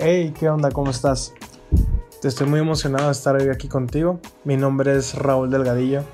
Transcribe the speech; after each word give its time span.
Hey, 0.00 0.32
¿qué 0.38 0.48
onda? 0.48 0.70
¿Cómo 0.70 0.92
estás? 0.92 1.34
Te 2.22 2.28
estoy 2.28 2.46
muy 2.46 2.60
emocionado 2.60 3.06
de 3.06 3.10
estar 3.10 3.34
hoy 3.34 3.48
aquí 3.48 3.66
contigo. 3.66 4.20
Mi 4.44 4.56
nombre 4.56 4.94
es 4.94 5.16
Raúl 5.16 5.50
Delgadillo. 5.50 6.04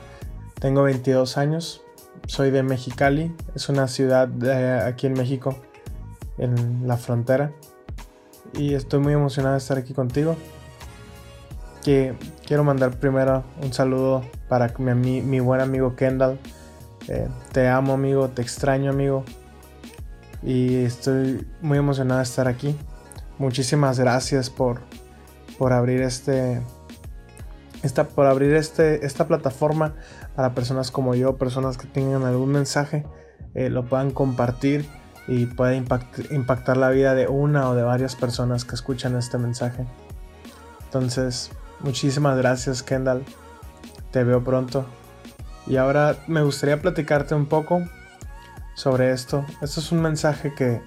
Tengo 0.59 0.85
22 0.85 1.37
años. 1.37 1.83
Soy 2.27 2.51
de 2.51 2.63
Mexicali. 2.63 3.37
Es 3.55 3.69
una 3.69 3.87
ciudad 3.87 4.31
aquí 4.87 5.07
en 5.07 5.13
México, 5.13 5.59
en 6.39 6.89
la 6.89 6.97
frontera. 6.97 7.53
Y 8.55 8.73
estoy 8.73 9.01
muy 9.01 9.13
emocionado 9.13 9.53
de 9.53 9.59
estar 9.59 9.77
aquí 9.77 9.93
contigo. 9.93 10.35
Que 11.85 12.15
quiero 12.47 12.65
mandar 12.65 12.99
primero 12.99 13.45
un 13.63 13.75
saludo 13.75 14.23
para 14.49 14.73
mi, 14.79 15.21
mi 15.21 15.41
buen 15.41 15.61
amigo 15.61 15.95
Kendall. 15.95 16.39
Eh, 17.09 17.29
te 17.53 17.69
amo 17.69 17.93
amigo, 17.93 18.29
te 18.29 18.41
extraño 18.41 18.91
amigo. 18.91 19.25
Y 20.43 20.85
estoy 20.85 21.47
muy 21.61 21.77
emocionado 21.77 22.21
de 22.21 22.25
estar 22.25 22.49
aquí 22.49 22.75
muchísimas 23.39 23.99
gracias 23.99 24.51
por, 24.51 24.81
por 25.59 25.73
abrir 25.73 26.03
este 26.03 26.61
esta, 27.85 28.09
por 28.09 28.27
abrir 28.27 28.55
este, 28.55 29.05
esta 29.05 29.27
plataforma 29.27 29.95
para 30.35 30.55
personas 30.55 30.91
como 30.91 31.15
yo, 31.15 31.37
personas 31.37 31.77
que 31.77 31.87
tengan 31.87 32.25
algún 32.25 32.51
mensaje, 32.51 33.05
eh, 33.55 33.69
lo 33.69 33.85
puedan 33.85 34.11
compartir 34.11 34.89
y 35.29 35.47
pueda 35.47 35.75
impactar 35.75 36.77
la 36.77 36.91
vida 36.91 37.15
de 37.15 37.29
una 37.29 37.69
o 37.69 37.75
de 37.75 37.83
varias 37.83 38.17
personas 38.17 38.65
que 38.65 38.75
escuchan 38.75 39.17
este 39.17 39.39
mensaje. 39.39 39.87
Entonces, 40.85 41.51
muchísimas 41.81 42.37
gracias 42.37 42.83
Kendall, 42.83 43.23
te 44.11 44.25
veo 44.25 44.43
pronto. 44.43 44.87
Y 45.67 45.77
ahora 45.77 46.17
me 46.27 46.43
gustaría 46.43 46.81
platicarte 46.81 47.35
un 47.35 47.47
poco 47.47 47.83
sobre 48.75 49.13
esto. 49.13 49.45
Esto 49.63 49.81
es 49.81 49.93
un 49.93 50.03
mensaje 50.03 50.55
que, 50.55 50.83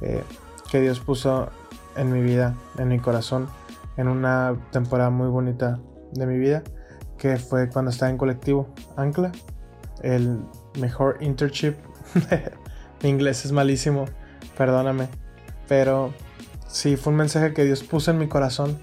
eh, 0.00 0.22
que 0.70 0.80
Dios 0.80 1.00
puso 1.00 1.50
en 1.96 2.12
mi 2.12 2.20
vida, 2.22 2.54
en 2.78 2.88
mi 2.88 2.98
corazón, 2.98 3.48
en 3.96 4.08
una 4.08 4.56
temporada 4.70 5.10
muy 5.10 5.28
bonita 5.28 5.80
de 6.12 6.26
mi 6.26 6.38
vida, 6.38 6.62
que 7.18 7.36
fue 7.36 7.68
cuando 7.68 7.90
estaba 7.90 8.10
en 8.10 8.18
colectivo 8.18 8.68
Ancla, 8.96 9.32
el 10.02 10.38
mejor 10.78 11.18
internship. 11.20 11.74
mi 13.02 13.10
inglés 13.10 13.44
es 13.44 13.52
malísimo, 13.52 14.06
perdóname, 14.56 15.08
pero 15.68 16.12
sí 16.66 16.96
fue 16.96 17.12
un 17.12 17.18
mensaje 17.18 17.52
que 17.52 17.64
Dios 17.64 17.82
puso 17.82 18.10
en 18.10 18.18
mi 18.18 18.28
corazón 18.28 18.78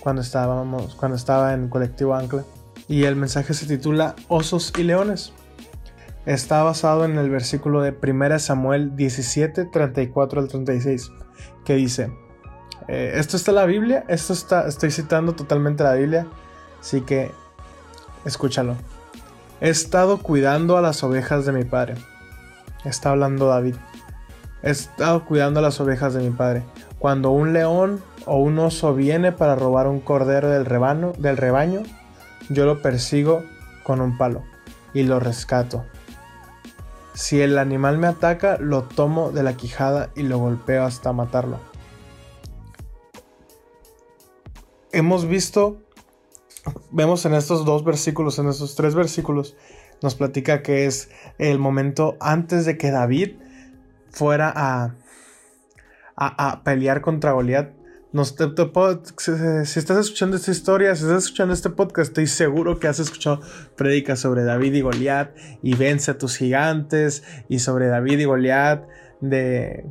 cuando 0.00 0.22
estábamos, 0.22 0.94
cuando 0.94 1.16
estaba 1.16 1.54
en 1.54 1.68
colectivo 1.68 2.14
Ancla. 2.14 2.44
Y 2.88 3.04
el 3.04 3.14
mensaje 3.16 3.54
se 3.54 3.66
titula 3.66 4.16
Osos 4.28 4.72
y 4.76 4.82
Leones. 4.82 5.32
Está 6.26 6.62
basado 6.62 7.04
en 7.04 7.18
el 7.18 7.30
versículo 7.30 7.82
de 7.82 7.96
1 8.00 8.38
Samuel 8.38 8.96
17, 8.96 9.66
34 9.66 10.40
al 10.40 10.48
36, 10.48 11.10
que 11.64 11.74
dice, 11.74 12.12
eh, 12.88 13.12
esto 13.16 13.36
está 13.36 13.50
en 13.50 13.56
la 13.56 13.66
Biblia, 13.66 14.04
esto 14.08 14.32
está, 14.32 14.66
estoy 14.66 14.90
citando 14.90 15.34
totalmente 15.34 15.84
la 15.84 15.94
Biblia, 15.94 16.26
así 16.80 17.00
que 17.02 17.30
escúchalo. 18.24 18.76
He 19.60 19.68
estado 19.68 20.18
cuidando 20.18 20.76
a 20.76 20.82
las 20.82 21.04
ovejas 21.04 21.46
de 21.46 21.52
mi 21.52 21.64
padre. 21.64 21.94
Está 22.84 23.10
hablando 23.10 23.46
David. 23.46 23.76
He 24.62 24.70
estado 24.70 25.24
cuidando 25.24 25.60
a 25.60 25.62
las 25.62 25.80
ovejas 25.80 26.14
de 26.14 26.22
mi 26.22 26.30
padre. 26.30 26.64
Cuando 26.98 27.30
un 27.30 27.52
león 27.52 28.02
o 28.26 28.38
un 28.38 28.58
oso 28.58 28.94
viene 28.94 29.32
para 29.32 29.54
robar 29.54 29.86
un 29.86 30.00
cordero 30.00 30.48
del 30.48 30.66
rebaño, 30.66 31.12
del 31.18 31.36
rebaño, 31.36 31.82
yo 32.48 32.66
lo 32.66 32.82
persigo 32.82 33.44
con 33.82 34.00
un 34.00 34.18
palo 34.18 34.42
y 34.94 35.04
lo 35.04 35.20
rescato. 35.20 35.84
Si 37.14 37.40
el 37.40 37.58
animal 37.58 37.98
me 37.98 38.06
ataca, 38.06 38.56
lo 38.58 38.82
tomo 38.82 39.30
de 39.30 39.42
la 39.42 39.54
quijada 39.54 40.10
y 40.14 40.22
lo 40.22 40.38
golpeo 40.38 40.84
hasta 40.84 41.12
matarlo. 41.12 41.58
Hemos 44.92 45.26
visto, 45.26 45.80
vemos 46.90 47.24
en 47.26 47.34
estos 47.34 47.64
dos 47.64 47.84
versículos, 47.84 48.38
en 48.38 48.48
estos 48.48 48.74
tres 48.74 48.94
versículos, 48.94 49.56
nos 50.02 50.14
platica 50.14 50.62
que 50.62 50.86
es 50.86 51.10
el 51.38 51.58
momento 51.58 52.16
antes 52.20 52.64
de 52.66 52.76
que 52.76 52.90
David 52.90 53.36
fuera 54.10 54.52
a, 54.54 54.94
a, 56.16 56.62
pelear 56.64 57.00
contra 57.00 57.32
Goliat. 57.32 57.70
Nos, 58.12 58.36
si, 58.36 59.78
estás 59.78 59.96
escuchando 59.96 60.36
esta 60.36 60.50
historia, 60.50 60.94
si 60.94 61.04
estás 61.04 61.24
escuchando 61.24 61.54
este 61.54 61.70
podcast, 61.70 62.08
estoy 62.10 62.26
seguro 62.26 62.78
que 62.78 62.86
has 62.86 62.98
escuchado 62.98 63.40
prédicas 63.74 64.20
sobre 64.20 64.44
David 64.44 64.74
y 64.74 64.80
Goliat 64.82 65.34
y 65.62 65.74
vence 65.74 66.10
a 66.10 66.18
tus 66.18 66.36
gigantes 66.36 67.22
y 67.48 67.60
sobre 67.60 67.86
David 67.86 68.18
y 68.18 68.24
Goliat 68.24 68.86
de, 69.22 69.86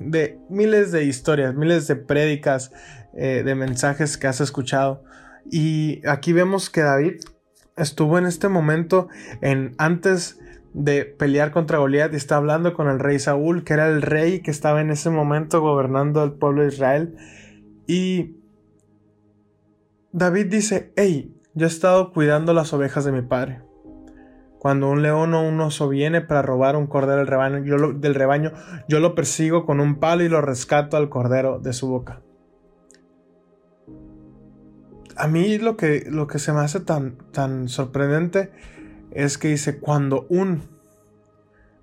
de 0.00 0.40
miles 0.48 0.90
de 0.90 1.04
historias, 1.04 1.54
miles 1.54 1.86
de 1.86 1.94
prédicas 1.94 2.72
eh, 3.14 3.42
de 3.44 3.54
mensajes 3.54 4.16
que 4.16 4.26
has 4.26 4.40
escuchado. 4.40 5.02
Y 5.50 6.06
aquí 6.06 6.32
vemos 6.32 6.70
que 6.70 6.82
David 6.82 7.20
estuvo 7.76 8.18
en 8.18 8.26
este 8.26 8.48
momento 8.48 9.08
en 9.40 9.74
antes 9.78 10.38
de 10.74 11.04
pelear 11.04 11.50
contra 11.50 11.78
Goliat 11.78 12.12
y 12.12 12.16
está 12.16 12.36
hablando 12.36 12.74
con 12.74 12.88
el 12.88 12.98
rey 12.98 13.18
Saúl, 13.18 13.64
que 13.64 13.72
era 13.72 13.88
el 13.88 14.02
rey 14.02 14.40
que 14.40 14.50
estaba 14.50 14.80
en 14.80 14.90
ese 14.90 15.10
momento 15.10 15.60
gobernando 15.60 16.22
el 16.22 16.32
pueblo 16.32 16.62
de 16.62 16.68
Israel. 16.68 17.16
Y 17.86 18.36
David 20.12 20.46
dice, 20.46 20.92
hey, 20.96 21.34
yo 21.54 21.66
he 21.66 21.68
estado 21.68 22.12
cuidando 22.12 22.52
las 22.52 22.72
ovejas 22.72 23.04
de 23.04 23.12
mi 23.12 23.22
padre. 23.22 23.62
Cuando 24.58 24.90
un 24.90 25.02
león 25.02 25.32
o 25.34 25.48
un 25.48 25.60
oso 25.60 25.88
viene 25.88 26.20
para 26.20 26.42
robar 26.42 26.76
un 26.76 26.88
cordero 26.88 27.18
del 27.18 27.28
rebaño, 27.28 27.64
yo 27.64 27.92
del 27.92 28.14
rebaño, 28.14 28.52
yo 28.88 29.00
lo 29.00 29.14
persigo 29.14 29.64
con 29.64 29.80
un 29.80 29.98
palo 29.98 30.24
y 30.24 30.28
lo 30.28 30.40
rescato 30.40 30.96
al 30.96 31.08
cordero 31.08 31.60
de 31.60 31.72
su 31.72 31.88
boca 31.88 32.22
a 35.18 35.26
mí 35.26 35.58
lo 35.58 35.76
que, 35.76 36.04
lo 36.08 36.26
que 36.26 36.38
se 36.38 36.52
me 36.52 36.60
hace 36.60 36.80
tan, 36.80 37.16
tan 37.32 37.68
sorprendente 37.68 38.50
es 39.10 39.36
que 39.36 39.48
dice, 39.48 39.78
cuando 39.78 40.26
un 40.28 40.62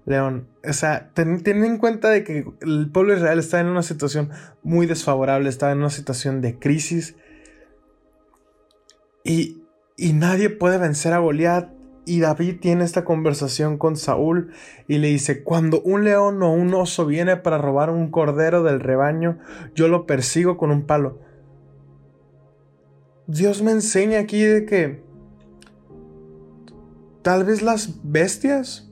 león, 0.05 0.47
o 0.67 0.73
sea, 0.73 1.11
ten, 1.13 1.41
en 1.45 1.77
cuenta 1.77 2.09
de 2.09 2.23
que 2.23 2.45
el 2.61 2.89
pueblo 2.91 3.15
Israel 3.15 3.39
está 3.39 3.59
en 3.59 3.67
una 3.67 3.83
situación 3.83 4.29
muy 4.63 4.85
desfavorable, 4.85 5.49
está 5.49 5.71
en 5.71 5.79
una 5.79 5.89
situación 5.89 6.41
de 6.41 6.57
crisis 6.57 7.15
y, 9.23 9.63
y 9.97 10.13
nadie 10.13 10.49
puede 10.49 10.77
vencer 10.77 11.13
a 11.13 11.19
Goliat. 11.19 11.69
Y 12.07 12.19
David 12.19 12.59
tiene 12.61 12.83
esta 12.83 13.03
conversación 13.03 13.79
con 13.79 13.97
Saúl 13.97 14.51
y 14.87 14.99
le 14.99 15.07
dice, 15.07 15.41
cuando 15.41 15.81
un 15.81 16.03
león 16.03 16.43
o 16.43 16.53
un 16.53 16.71
oso 16.75 17.07
viene 17.07 17.35
para 17.35 17.57
robar 17.57 17.89
un 17.89 18.11
cordero 18.11 18.61
del 18.61 18.79
rebaño, 18.79 19.39
yo 19.73 19.87
lo 19.87 20.05
persigo 20.05 20.55
con 20.55 20.69
un 20.69 20.85
palo. 20.85 21.19
Dios 23.27 23.61
me 23.61 23.71
enseña 23.71 24.19
aquí 24.19 24.43
de 24.43 24.65
que 24.65 25.01
tal 27.21 27.43
vez 27.43 27.63
las 27.63 28.01
bestias, 28.03 28.87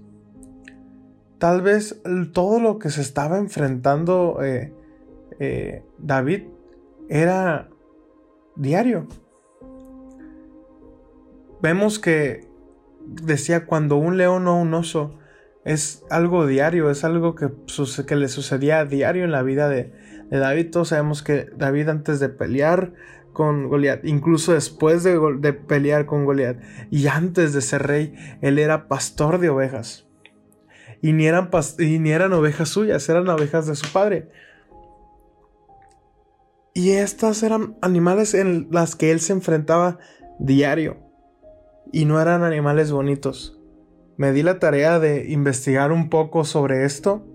tal 1.38 1.62
vez 1.62 2.02
todo 2.34 2.60
lo 2.60 2.80
que 2.80 2.90
se 2.90 3.02
estaba 3.02 3.38
enfrentando 3.38 4.40
eh, 4.44 4.74
eh, 5.40 5.84
David 6.00 6.44
era 7.10 7.70
diario. 8.56 9.08
Vemos 11.62 12.00
que 12.00 12.48
decía 13.06 13.66
cuando 13.66 13.98
un 13.98 14.18
león 14.18 14.48
o 14.48 14.60
un 14.60 14.74
oso 14.74 15.20
es 15.64 16.04
algo 16.10 16.46
diario, 16.48 16.90
es 16.90 17.04
algo 17.04 17.36
que, 17.36 17.52
le 18.16 18.28
sucedía 18.28 18.84
diario 18.84 19.24
en 19.24 19.32
la 19.32 19.44
vida 19.44 19.70
de, 19.70 19.94
de 20.30 20.38
David. 20.40 20.72
Todos 20.72 20.90
sabemos 20.90 21.22
que 21.22 21.50
David 21.56 21.90
antes 21.90 22.20
de 22.20 22.30
pelear 22.30 22.94
con 23.34 23.68
Goliat, 23.68 24.06
incluso 24.06 24.54
después 24.54 25.04
de, 25.04 25.54
pelear 25.54 26.06
con 26.06 26.26
Goliat 26.26 26.58
y 26.90 27.08
antes 27.08 27.54
de 27.54 27.62
ser 27.62 27.84
rey, 27.84 28.16
él 28.42 28.60
era 28.60 28.88
pastor 28.88 29.40
de 29.40 29.50
ovejas. 29.50 30.08
Y 31.02 31.12
ni, 31.12 31.26
eran 31.26 31.50
ni 31.78 32.12
eran 32.12 32.32
ovejas 32.32 32.70
suyas, 32.70 33.10
eran 33.10 33.28
ovejas 33.28 33.68
de 33.68 33.76
su 33.76 33.92
padre. 33.92 34.30
Y 36.74 36.92
estas 36.92 37.44
eran 37.44 37.76
animales 37.82 38.34
en 38.34 38.68
las 38.72 38.96
que 38.96 39.12
él 39.12 39.20
se 39.20 39.34
enfrentaba 39.34 40.00
diario. 40.40 40.98
Y 41.92 42.06
no 42.06 42.22
eran 42.22 42.44
animales 42.44 42.92
bonitos. 42.92 43.60
Me 44.16 44.32
di 44.32 44.44
la 44.44 44.60
tarea 44.60 45.00
de 45.00 45.30
investigar 45.30 45.92
un 45.92 46.10
poco 46.10 46.46
sobre 46.46 46.86
esto 46.86 47.28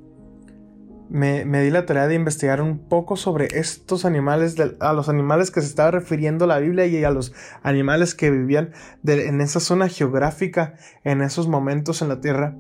me, 1.10 1.44
di 1.62 1.70
la 1.70 1.87
tarea 1.87 2.06
de 2.06 2.14
investigar 2.14 2.60
un 2.60 2.78
poco 2.78 3.16
sobre 3.16 3.49
estos 3.58 4.05
animales, 4.05 4.56
a 4.81 4.93
los 4.93 5.08
animales 5.08 5.50
que 5.50 5.60
se 5.60 5.66
estaba 5.66 5.90
refiriendo 5.90 6.46
la 6.46 6.58
Biblia 6.58 6.87
y 6.87 7.02
a 7.05 7.10
los 7.10 7.32
animales 7.62 8.14
que 8.14 8.31
vivían 8.31 8.72
en 9.06 9.40
esa 9.40 9.60
zona 9.60 9.88
geográfica 9.88 10.75
en 11.05 11.22
esos 11.22 11.49
momentos 11.49 12.02
en 12.02 12.08
la 12.08 12.20
tierra. 12.20 12.56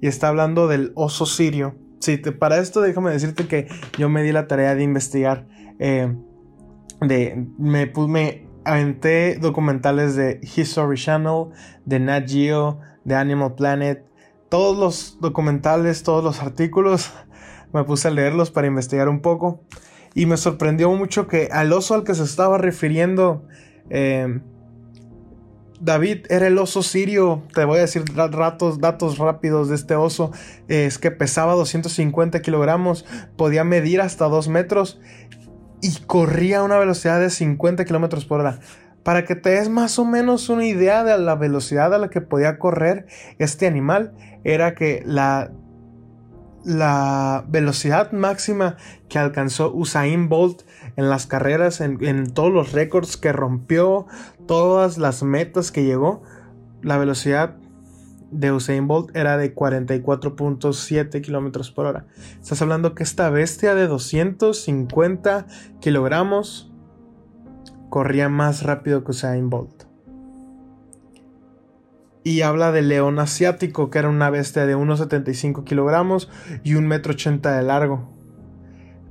Y 0.00 0.08
está 0.08 0.28
hablando 0.28 0.66
del 0.66 0.92
oso 0.96 1.26
sirio. 1.26 1.76
Sí, 2.00 2.16
para 2.16 2.58
esto 2.58 2.80
déjame 2.80 3.12
decirte 3.12 3.46
que 3.46 3.68
yo 3.96 4.08
me 4.08 4.24
di 4.24 4.32
la 4.32 4.48
tarea 4.48 4.74
de 4.74 4.82
investigar. 4.82 5.46
Eh, 5.78 6.12
de, 7.00 7.46
me, 7.58 7.92
me 8.08 8.48
aventé 8.64 9.36
documentales 9.36 10.16
de 10.16 10.40
History 10.42 10.96
Channel, 10.96 11.50
de 11.84 12.00
Nat 12.00 12.28
Geo, 12.28 12.80
de 13.04 13.14
Animal 13.14 13.54
Planet. 13.54 14.04
Todos 14.48 14.76
los 14.76 15.18
documentales, 15.20 16.02
todos 16.02 16.24
los 16.24 16.42
artículos 16.42 17.12
me 17.72 17.84
puse 17.84 18.08
a 18.08 18.10
leerlos 18.10 18.50
para 18.50 18.66
investigar 18.66 19.08
un 19.08 19.20
poco 19.20 19.62
Y 20.14 20.26
me 20.26 20.36
sorprendió 20.36 20.90
mucho 20.90 21.26
que 21.26 21.48
al 21.52 21.72
oso 21.72 21.94
al 21.94 22.04
que 22.04 22.14
se 22.14 22.24
estaba 22.24 22.58
refiriendo 22.58 23.46
eh, 23.90 24.40
David 25.82 26.26
era 26.30 26.46
el 26.46 26.58
oso 26.58 26.84
sirio. 26.84 27.42
Te 27.54 27.64
voy 27.64 27.78
a 27.78 27.80
decir 27.80 28.04
datos 28.14 29.18
rápidos 29.18 29.68
de 29.68 29.74
este 29.74 29.96
oso. 29.96 30.30
Es 30.68 30.98
que 30.98 31.10
pesaba 31.10 31.54
250 31.54 32.40
kilogramos, 32.40 33.04
podía 33.36 33.64
medir 33.64 34.00
hasta 34.00 34.28
2 34.28 34.48
metros 34.48 35.00
y 35.80 35.92
corría 36.06 36.60
a 36.60 36.62
una 36.62 36.78
velocidad 36.78 37.18
de 37.18 37.30
50 37.30 37.84
kilómetros 37.84 38.24
por 38.24 38.40
hora. 38.40 38.60
Para 39.02 39.24
que 39.24 39.34
te 39.34 39.50
des 39.50 39.68
más 39.68 39.98
o 39.98 40.04
menos 40.04 40.48
una 40.48 40.64
idea 40.64 41.02
de 41.02 41.18
la 41.18 41.34
velocidad 41.34 41.92
a 41.92 41.98
la 41.98 42.08
que 42.08 42.20
podía 42.20 42.60
correr 42.60 43.06
este 43.40 43.66
animal, 43.66 44.14
era 44.44 44.76
que 44.76 45.02
la, 45.04 45.50
la 46.64 47.44
velocidad 47.48 48.12
máxima 48.12 48.76
que 49.08 49.18
alcanzó 49.18 49.72
Usain 49.74 50.28
Bolt 50.28 50.62
en 50.96 51.08
las 51.08 51.26
carreras, 51.26 51.80
en, 51.80 52.32
todos 52.32 52.52
los 52.52 52.72
récords 52.72 53.16
que 53.16 53.32
rompió, 53.32 54.06
todas 54.46 54.98
las 54.98 55.22
metas 55.22 55.72
que 55.72 55.84
llegó, 55.84 56.22
la 56.82 56.98
velocidad 56.98 57.56
de 58.30 58.52
Usain 58.52 58.86
Bolt 58.88 59.14
era 59.14 59.36
de 59.36 59.54
44.7 59.54 61.20
kilómetros 61.20 61.70
por 61.70 61.86
hora. 61.86 62.06
Estás 62.40 62.62
hablando 62.62 62.94
que 62.94 63.02
esta 63.02 63.28
bestia 63.30 63.74
de 63.74 63.86
250 63.86 65.46
kilogramos 65.80 66.72
corría 67.90 68.28
más 68.28 68.62
rápido 68.62 69.04
que 69.04 69.10
Usain 69.10 69.50
Bolt. 69.50 69.91
Y 72.24 72.42
habla 72.42 72.70
del 72.70 72.88
león 72.88 73.18
asiático, 73.18 73.90
que 73.90 73.98
era 73.98 74.08
una 74.08 74.30
bestia 74.30 74.66
de 74.66 74.76
1,75 74.76 75.64
kilogramos 75.64 76.30
y 76.62 76.74
1,80 76.74 77.28
m 77.28 77.56
de 77.56 77.62
largo. 77.62 78.12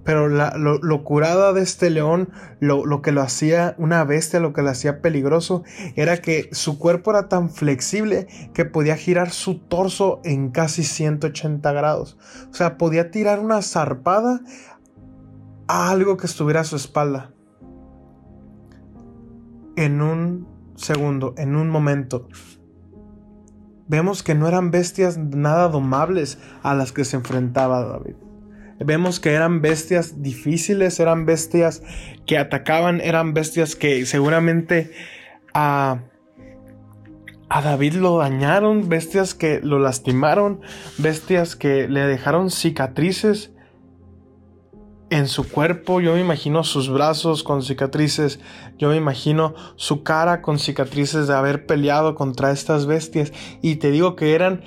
Pero 0.03 0.29
la, 0.29 0.57
lo, 0.57 1.03
curada 1.03 1.53
de 1.53 1.61
este 1.61 1.89
león, 1.89 2.29
lo, 2.59 3.01
que 3.01 3.11
lo 3.11 3.21
hacía 3.21 3.75
una 3.77 4.03
bestia, 4.03 4.39
lo 4.39 4.51
que 4.51 4.63
lo 4.63 4.69
hacía 4.69 5.01
peligroso, 5.01 5.63
era 5.95 6.17
que 6.17 6.49
su 6.53 6.79
cuerpo 6.79 7.11
era 7.11 7.29
tan 7.29 7.51
flexible 7.51 8.27
que 8.53 8.65
podía 8.65 8.95
girar 8.95 9.29
su 9.29 9.59
torso 9.59 10.19
en 10.23 10.49
casi 10.49 10.83
180 10.83 11.71
grados. 11.71 12.17
O 12.49 12.53
sea, 12.53 12.77
podía 12.77 13.11
tirar 13.11 13.39
una 13.39 13.61
zarpada 13.61 14.41
a 15.67 15.91
algo 15.91 16.17
que 16.17 16.25
estuviera 16.25 16.61
a 16.61 16.65
su 16.65 16.77
espalda 16.77 17.31
en 19.75 20.01
un 20.01 20.47
segundo, 20.75 21.33
en 21.37 21.55
un 21.55 21.69
momento. 21.69 22.27
Vemos 23.91 24.23
que 24.23 24.35
no 24.35 24.47
eran 24.47 24.71
bestias 24.71 25.17
nada 25.17 25.67
domables 25.67 26.38
a 26.63 26.73
las 26.73 26.93
que 26.93 27.03
se 27.03 27.17
enfrentaba 27.17 27.83
David. 27.83 28.15
Vemos 28.79 29.19
que 29.19 29.33
eran 29.33 29.61
bestias 29.61 30.23
difíciles, 30.23 31.01
eran 31.01 31.25
bestias 31.25 31.83
que 32.25 32.38
atacaban, 32.38 33.01
eran 33.01 33.33
bestias 33.33 33.75
que 33.75 34.05
seguramente 34.05 34.93
a, 35.53 36.03
a 37.49 37.61
David 37.61 37.95
lo 37.95 38.17
dañaron, 38.17 38.88
bestias 38.88 39.33
que 39.33 39.59
lo 39.59 39.77
lastimaron, 39.77 40.61
bestias 40.97 41.57
que 41.57 41.89
le 41.89 42.07
dejaron 42.07 42.49
cicatrices 42.49 43.51
en 45.11 45.27
su 45.27 45.47
cuerpo, 45.47 45.99
yo 45.99 46.13
me 46.13 46.21
imagino 46.21 46.63
sus 46.63 46.89
brazos 46.89 47.43
con 47.43 47.61
cicatrices, 47.61 48.39
yo 48.77 48.89
me 48.89 48.95
imagino 48.95 49.53
su 49.75 50.03
cara 50.03 50.41
con 50.41 50.57
cicatrices 50.57 51.27
de 51.27 51.33
haber 51.35 51.65
peleado 51.65 52.15
contra 52.15 52.51
estas 52.51 52.85
bestias. 52.85 53.33
Y 53.61 53.75
te 53.75 53.91
digo 53.91 54.15
que 54.15 54.33
eran 54.33 54.63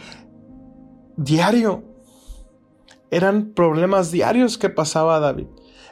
diario, 1.17 1.83
eran 3.11 3.53
problemas 3.55 4.11
diarios 4.11 4.59
que 4.59 4.69
pasaba 4.69 5.19
David. 5.19 5.47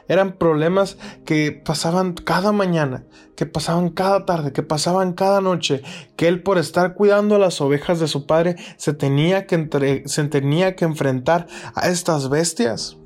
Eran 0.07 0.33
problemas 0.33 0.97
que 1.25 1.51
pasaban 1.51 2.13
cada 2.13 2.51
mañana, 2.51 3.05
que 3.35 3.47
pasaban 3.47 3.89
cada 3.89 4.25
tarde, 4.25 4.51
que 4.51 4.61
pasaban 4.61 5.13
cada 5.13 5.41
noche, 5.41 5.81
que 6.15 6.27
él 6.27 6.43
por 6.43 6.59
estar 6.59 6.93
cuidando 6.93 7.35
a 7.35 7.39
las 7.39 7.59
ovejas 7.59 7.99
de 7.99 8.07
su 8.07 8.27
padre 8.27 8.57
se 8.77 8.93
tenía 8.93 9.47
que, 9.47 10.03
se 10.05 10.23
tenía 10.25 10.75
que 10.75 10.85
enfrentar 10.85 11.47
a 11.73 11.87
estas 11.87 12.29
bestias. 12.29 12.97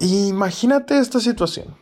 Imagínate 0.00 0.98
esta 0.98 1.20
situación. 1.20 1.76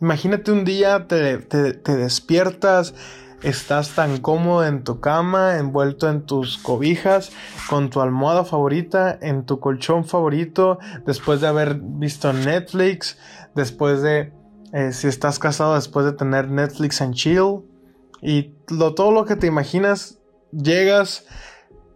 Imagínate 0.00 0.52
un 0.52 0.64
día 0.64 1.06
te, 1.08 1.38
despiertas, 1.38 2.94
estás 3.42 3.94
tan 3.94 4.18
cómodo 4.18 4.66
en 4.66 4.84
tu 4.84 5.00
cama, 5.00 5.56
envuelto 5.56 6.10
en 6.10 6.26
tus 6.26 6.58
cobijas, 6.58 7.32
con 7.70 7.88
tu 7.88 8.00
almohada 8.00 8.44
favorita, 8.44 9.18
en 9.20 9.46
tu 9.46 9.58
colchón 9.58 10.04
favorito, 10.04 10.78
después 11.06 11.40
de 11.40 11.46
haber 11.46 11.80
visto 11.80 12.32
Netflix, 12.34 13.16
después 13.54 14.02
de, 14.02 14.32
eh, 14.72 14.92
si 14.92 15.06
estás 15.06 15.38
casado, 15.38 15.74
después 15.76 16.04
de 16.04 16.12
tener 16.12 16.50
Netflix 16.50 17.00
and 17.00 17.14
chill, 17.14 17.62
y 18.20 18.54
todo 18.66 19.12
lo 19.12 19.24
que 19.24 19.36
te 19.36 19.46
imaginas, 19.46 20.18
llegas 20.52 21.24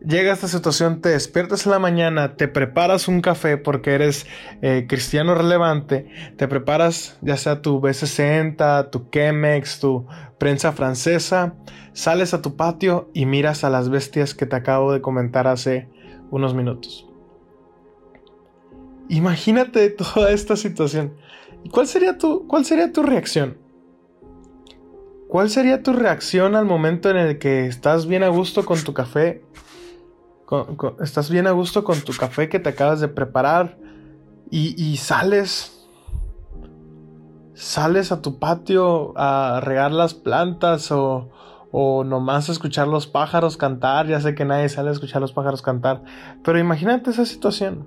llega 0.05 0.33
esta 0.33 0.49
situación, 0.49 1.01
te 1.01 1.11
despiertas 1.11 1.67
en 1.67 1.73
la 1.73 1.79
mañana, 1.79 2.37
te 2.37 2.49
preparas 2.49 3.09
un 3.09 3.21
café 3.21 3.57
porque 3.57 3.95
eres 3.95 4.27
eh, 4.63 4.87
cristiano 4.89 5.35
relevante, 5.35 6.09
te 6.37 6.49
preparas 6.49 7.19
ya 7.21 7.37
sea 7.37 7.63
tu 7.63 7.81
B60, 7.81 8.91
tu 8.91 9.09
Chemex, 9.11 9.81
tu 9.81 10.07
prensa 10.39 10.73
francesa, 10.73 11.55
sales 11.93 12.35
a 12.35 12.43
tu 12.43 12.57
patio 12.57 13.11
y 13.15 13.27
miras 13.27 13.65
a 13.65 13.71
las 13.71 13.89
bestias 13.89 14.35
que 14.35 14.47
te 14.47 14.57
acabo 14.57 14.93
de 14.93 15.01
comentar 15.01 15.47
hace 15.47 15.89
unos 16.31 16.55
minutos. 16.55 17.07
Imagínate 19.09 19.91
toda 20.15 20.31
esta 20.31 20.57
situación. 20.57 21.15
¿Cuál 21.71 21.87
sería 21.87 22.17
tu, 22.17 22.47
cuál 22.47 22.65
sería 22.65 22.93
tu 22.93 23.03
reacción? 23.03 23.59
¿Cuál 25.29 25.49
sería 25.49 25.83
tu 25.83 25.93
reacción 25.93 26.57
al 26.57 26.65
momento 26.65 27.09
en 27.09 27.17
el 27.17 27.39
que 27.39 27.67
estás 27.67 28.07
bien 28.07 28.25
a 28.25 28.29
gusto 28.29 28.65
con 28.65 28.83
tu 28.83 28.95
café 28.95 29.45
estás 31.01 31.31
bien 31.31 31.47
a 31.47 31.53
gusto 31.53 31.85
con 31.85 32.01
tu 32.01 32.13
café 32.13 32.49
que 32.49 32.59
te 32.59 32.71
acabas 32.71 33.01
de 33.01 33.09
preparar 33.09 33.79
y, 34.51 34.97
sales, 34.97 35.87
sales 37.55 38.11
a 38.11 38.21
tu 38.21 38.41
patio 38.41 39.13
a 39.17 39.61
regar 39.63 39.93
las 39.93 40.15
plantas 40.15 40.91
o, 40.91 41.31
o 41.71 42.03
nomás 42.03 42.49
a 42.49 42.53
escuchar 42.53 42.89
los 42.89 43.07
pájaros 43.07 43.57
cantar. 43.57 44.09
Ya 44.09 44.21
sé 44.21 44.35
que 44.35 44.45
nadie 44.45 44.69
sale 44.69 44.89
a 44.89 44.93
escuchar 44.93 45.21
los 45.21 45.33
pájaros 45.33 45.63
cantar, 45.63 46.03
pero 46.43 46.59
imagínate 46.59 47.11
esa 47.11 47.27
situación. 47.27 47.87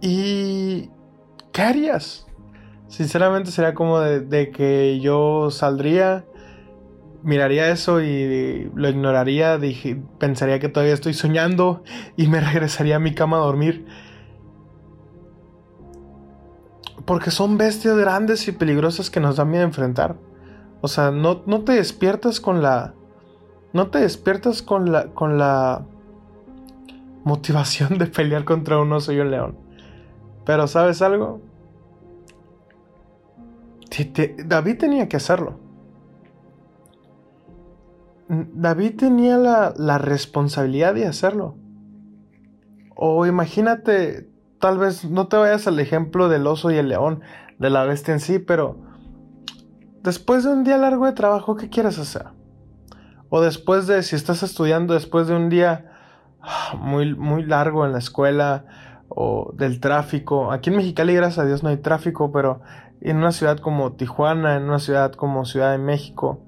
¿Y 0.00 0.90
qué 1.52 1.62
harías? 1.62 2.26
Sinceramente 2.86 3.50
sería 3.50 3.74
como 3.74 3.98
de 3.98 4.52
que 4.52 5.00
yo 5.00 5.50
saldría 5.50 6.24
miraría 7.26 7.70
eso 7.70 8.00
y 8.00 8.70
lo 8.76 8.88
ignoraría, 8.88 9.58
dije, 9.58 10.00
pensaría 10.20 10.60
que 10.60 10.68
todavía 10.68 10.94
estoy 10.94 11.12
soñando 11.12 11.82
y 12.16 12.28
me 12.28 12.40
regresaría 12.52 12.96
a 12.96 13.00
mi 13.00 13.14
cama 13.14 13.38
a 13.38 13.40
dormir. 13.40 13.84
Porque 17.04 17.32
son 17.32 17.58
bestias 17.58 17.96
grandes 17.96 18.46
y 18.46 18.52
peligrosas 18.52 19.10
que 19.10 19.18
nos 19.18 19.36
da 19.36 19.44
miedo 19.44 19.64
enfrentar. 19.64 20.16
O 20.80 20.88
sea, 20.88 21.10
no, 21.10 21.42
no 21.46 21.62
te 21.62 21.72
despiertas 21.72 22.40
con 22.40 22.62
la... 22.62 22.94
No 23.72 23.88
te 23.88 23.98
despiertas 23.98 24.62
con 24.62 24.92
la... 24.92 25.08
con 25.08 25.36
la 25.36 25.84
motivación 27.24 27.98
de 27.98 28.06
pelear 28.06 28.44
contra 28.44 28.78
un 28.78 28.92
oso 28.92 29.10
un 29.10 29.30
león. 29.32 29.58
Pero 30.44 30.68
¿sabes 30.68 31.02
algo? 31.02 31.40
David 34.44 34.78
tenía 34.78 35.08
que 35.08 35.16
hacerlo. 35.16 35.65
David 38.28 38.96
tenía 38.96 39.38
la, 39.38 39.98
responsabilidad 39.98 40.94
de 40.94 41.06
hacerlo. 41.06 41.56
O 42.96 43.26
imagínate, 43.26 44.28
tal 44.58 44.78
vez 44.78 45.04
no 45.04 45.28
te 45.28 45.36
vayas 45.36 45.66
al 45.66 45.78
ejemplo 45.78 46.28
del 46.28 46.46
oso 46.46 46.70
y 46.70 46.76
el 46.76 46.88
león, 46.88 47.20
de 47.58 47.70
la 47.70 47.84
bestia 47.84 48.14
en 48.14 48.20
sí, 48.20 48.38
pero 48.38 48.76
después 50.02 50.44
de 50.44 50.50
un 50.50 50.64
día 50.64 50.76
largo 50.76 51.06
de 51.06 51.12
trabajo, 51.12 51.56
¿qué 51.56 51.68
quieres 51.68 51.98
hacer? 51.98 52.26
O 53.28 53.40
después 53.40 53.86
de, 53.86 54.02
si 54.02 54.16
estás 54.16 54.42
estudiando, 54.42 54.94
después 54.94 55.26
de 55.26 55.36
un 55.36 55.48
día 55.48 55.92
ah, 56.40 56.74
muy, 56.78 57.14
muy 57.14 57.44
largo 57.44 57.84
en 57.84 57.92
la 57.92 57.98
escuela 57.98 58.64
o 59.08 59.52
del 59.54 59.80
tráfico. 59.80 60.52
Aquí 60.52 60.70
en 60.70 60.76
Mexicali, 60.76 61.14
gracias 61.14 61.38
a 61.38 61.46
Dios, 61.46 61.62
no 61.62 61.68
hay 61.68 61.76
tráfico, 61.78 62.32
pero 62.32 62.60
en 63.00 63.18
una 63.18 63.32
ciudad 63.32 63.58
como 63.58 63.92
Tijuana, 63.92 64.56
en 64.56 64.64
una 64.64 64.78
ciudad 64.78 65.12
como 65.12 65.44
Ciudad 65.44 65.72
de 65.72 65.78
México, 65.78 66.45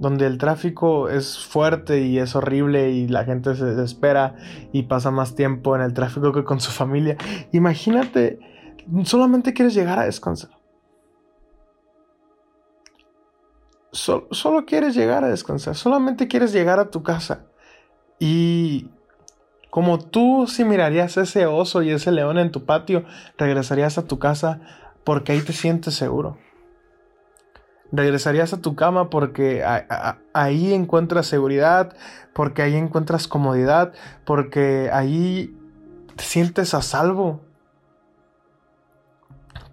donde 0.00 0.26
el 0.26 0.38
tráfico 0.38 1.10
es 1.10 1.38
fuerte 1.38 2.00
y 2.00 2.18
es 2.18 2.34
horrible 2.34 2.90
y 2.90 3.06
la 3.06 3.24
gente 3.26 3.54
se 3.54 3.66
desespera 3.66 4.34
y 4.72 4.84
pasa 4.84 5.10
más 5.10 5.34
tiempo 5.34 5.76
en 5.76 5.82
el 5.82 5.92
tráfico 5.92 6.32
que 6.32 6.42
con 6.42 6.58
su 6.58 6.70
familia. 6.72 7.18
Imagínate, 7.52 8.40
solamente 9.04 9.52
quieres 9.52 9.74
llegar 9.74 9.98
a 9.98 10.06
descansar. 10.06 10.50
solo 13.92 14.64
quieres 14.64 14.94
llegar 14.94 15.24
a 15.24 15.28
descansar, 15.28 15.74
solamente 15.74 16.28
quieres 16.28 16.52
llegar 16.52 16.78
a 16.78 16.90
tu 16.90 17.02
casa 17.02 17.44
y 18.18 18.88
Como 19.68 19.98
tú 19.98 20.46
si 20.48 20.64
mirarías 20.64 21.16
ese 21.16 21.46
oso 21.46 21.82
y 21.82 21.90
ese 21.90 22.10
león 22.10 22.38
en 22.38 22.50
tu 22.50 22.64
patio, 22.64 23.04
regresarías 23.38 23.98
a 23.98 24.06
tu 24.06 24.18
casa 24.18 24.60
porque 25.04 25.32
ahí 25.32 25.42
te 25.42 25.52
sientes 25.52 25.94
seguro. 25.94 26.38
Regresarías 27.92 28.52
a 28.52 28.60
tu 28.60 28.76
cama 28.76 29.10
porque 29.10 29.64
ahí 30.32 30.72
encuentras 30.72 31.26
seguridad, 31.26 31.96
porque 32.32 32.62
ahí 32.62 32.76
encuentras 32.76 33.26
comodidad, 33.26 33.92
porque 34.24 34.90
ahí 34.92 35.56
te 36.16 36.24
sientes 36.24 36.74
a 36.74 36.82
salvo. 36.82 37.40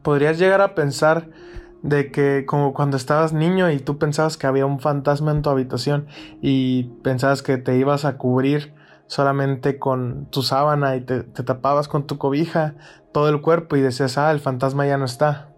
Podrías 0.02 0.40
llegar 0.40 0.62
a 0.62 0.74
pensar 0.74 1.30
de 1.84 2.12
que 2.12 2.46
como 2.46 2.74
cuando 2.74 2.98
estabas 2.98 3.34
niño 3.34 3.70
y 3.70 3.80
tú 3.80 3.98
pensabas 3.98 4.38
que 4.38 4.48
había 4.48 4.66
un 4.66 4.80
fantasma 4.80 5.32
en 5.32 5.42
tu 5.42 5.50
habitación 5.50 6.08
y 6.42 6.86
pensabas 7.04 7.44
que 7.44 7.58
te 7.58 7.78
ibas 7.78 8.04
a 8.06 8.18
cubrir 8.18 8.74
solamente 9.08 9.80
con 9.80 10.26
tu 10.30 10.42
sábana 10.42 10.96
y 10.96 11.02
te, 11.02 11.24
tapabas 11.24 11.88
con 11.88 12.08
tu 12.08 12.18
cobija 12.18 12.76
todo 13.14 13.30
el 13.30 13.42
cuerpo 13.42 13.76
y 13.76 13.82
decías, 13.82 14.18
ah, 14.18 14.32
el 14.32 14.40
fantasma 14.40 14.86
ya 14.86 14.98
no 14.98 15.06
está. 15.06 15.50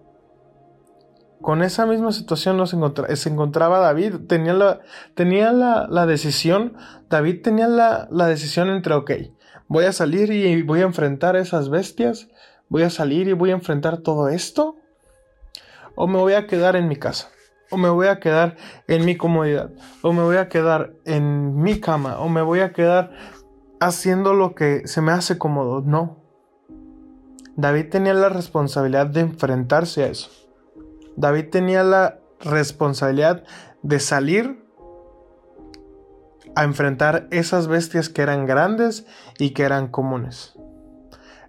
Con 1.41 1.63
esa 1.63 1.86
misma 1.86 2.12
situación 2.12 2.65
se 2.67 3.29
encontraba 3.29 3.79
David, 3.79 4.15
tenía 4.27 4.53
la, 4.53 6.05
decisión, 6.05 6.75
David 7.10 7.41
tenía 7.41 7.67
la, 7.67 8.08
la 8.12 8.27
decisión 8.27 8.69
entre, 8.69 8.93
ok, 8.93 9.12
voy 9.67 9.86
a 9.86 9.93
salir 9.93 10.31
y 10.31 10.62
voy 10.63 10.81
a 10.81 10.86
enfrentar 10.86 11.38
a 11.38 11.39
esas 11.39 11.69
bestias, 11.69 12.27
voy 12.67 12.84
a 12.84 12.89
salir 12.89 13.29
y 13.29 13.34
voy 13.34 13.51
a 13.51 13.53
enfrentar 13.53 14.00
todo 14.00 14.27
esto, 14.27 14.75
o 15.96 16.08
me 16.08 16.17
voy 16.17 16.34
a 16.34 16.46
quedar 16.46 16.75
en 16.75 16.89
mi 16.89 16.98
casa, 16.98 17.29
o 17.72 17.77
me 17.77 17.89
voy 17.89 18.08
a 18.08 18.19
quedar 18.19 18.58
en 18.88 19.05
mi 19.05 19.15
comodidad, 19.15 19.72
o 20.01 20.12
me 20.12 20.24
voy 20.24 20.38
a 20.38 20.50
quedar 20.50 20.93
en 21.05 21.55
mi 21.55 21.79
cama, 21.79 22.19
o 22.19 22.27
me 22.27 22.41
voy 22.41 22.60
a 22.60 22.74
quedar 22.74 23.12
haciendo 23.79 24.34
lo 24.34 24.55
que 24.55 24.88
se 24.88 25.01
me 25.01 25.12
hace 25.12 25.38
cómodo. 25.38 25.81
No. 25.81 26.17
David 27.55 27.89
tenía 27.89 28.13
la 28.13 28.29
responsabilidad 28.29 29.08
de 29.08 29.22
enfrentarse 29.22 30.03
a 30.03 30.08
eso. 30.08 30.29
David 31.15 31.49
tenía 31.49 31.83
la 31.83 32.19
responsabilidad 32.39 33.43
de 33.83 33.99
salir 33.99 34.65
a 36.55 36.63
enfrentar 36.63 37.27
esas 37.31 37.67
bestias 37.67 38.09
que 38.09 38.21
eran 38.21 38.45
grandes 38.45 39.05
y 39.37 39.51
que 39.51 39.63
eran 39.63 39.87
comunes. 39.87 40.53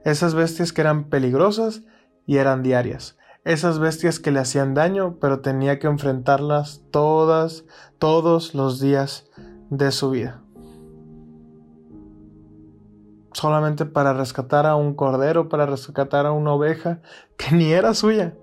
Esas 0.05 0.35
bestias 0.35 0.73
que 0.73 0.81
eran 0.81 1.05
peligrosas 1.05 1.83
y 2.27 2.37
eran 2.37 2.63
diarias 2.63 3.17
esas 3.45 3.79
bestias 3.79 4.21
que 4.21 4.31
le 4.31 4.41
hacían 4.41 4.75
daño, 4.75 5.17
pero 5.21 5.41
tenía 5.41 5.79
que 5.79 5.87
enfrentarlas 5.87 6.83
todas, 6.91 7.65
todos 7.99 8.55
los 8.55 8.81
días 8.81 9.31
de 9.71 9.91
su 9.93 10.11
vida. 10.11 10.43
Solamente 13.33 13.87
para 13.87 14.13
rescatar 14.13 14.67
a 14.67 14.75
un 14.75 14.95
cordero, 14.95 15.49
para 15.49 15.65
rescatar 15.65 16.27
a 16.27 16.33
una 16.33 16.53
oveja 16.53 17.01
que 17.37 17.55
ni 17.55 17.73
era 17.73 17.95
suya. 17.95 18.35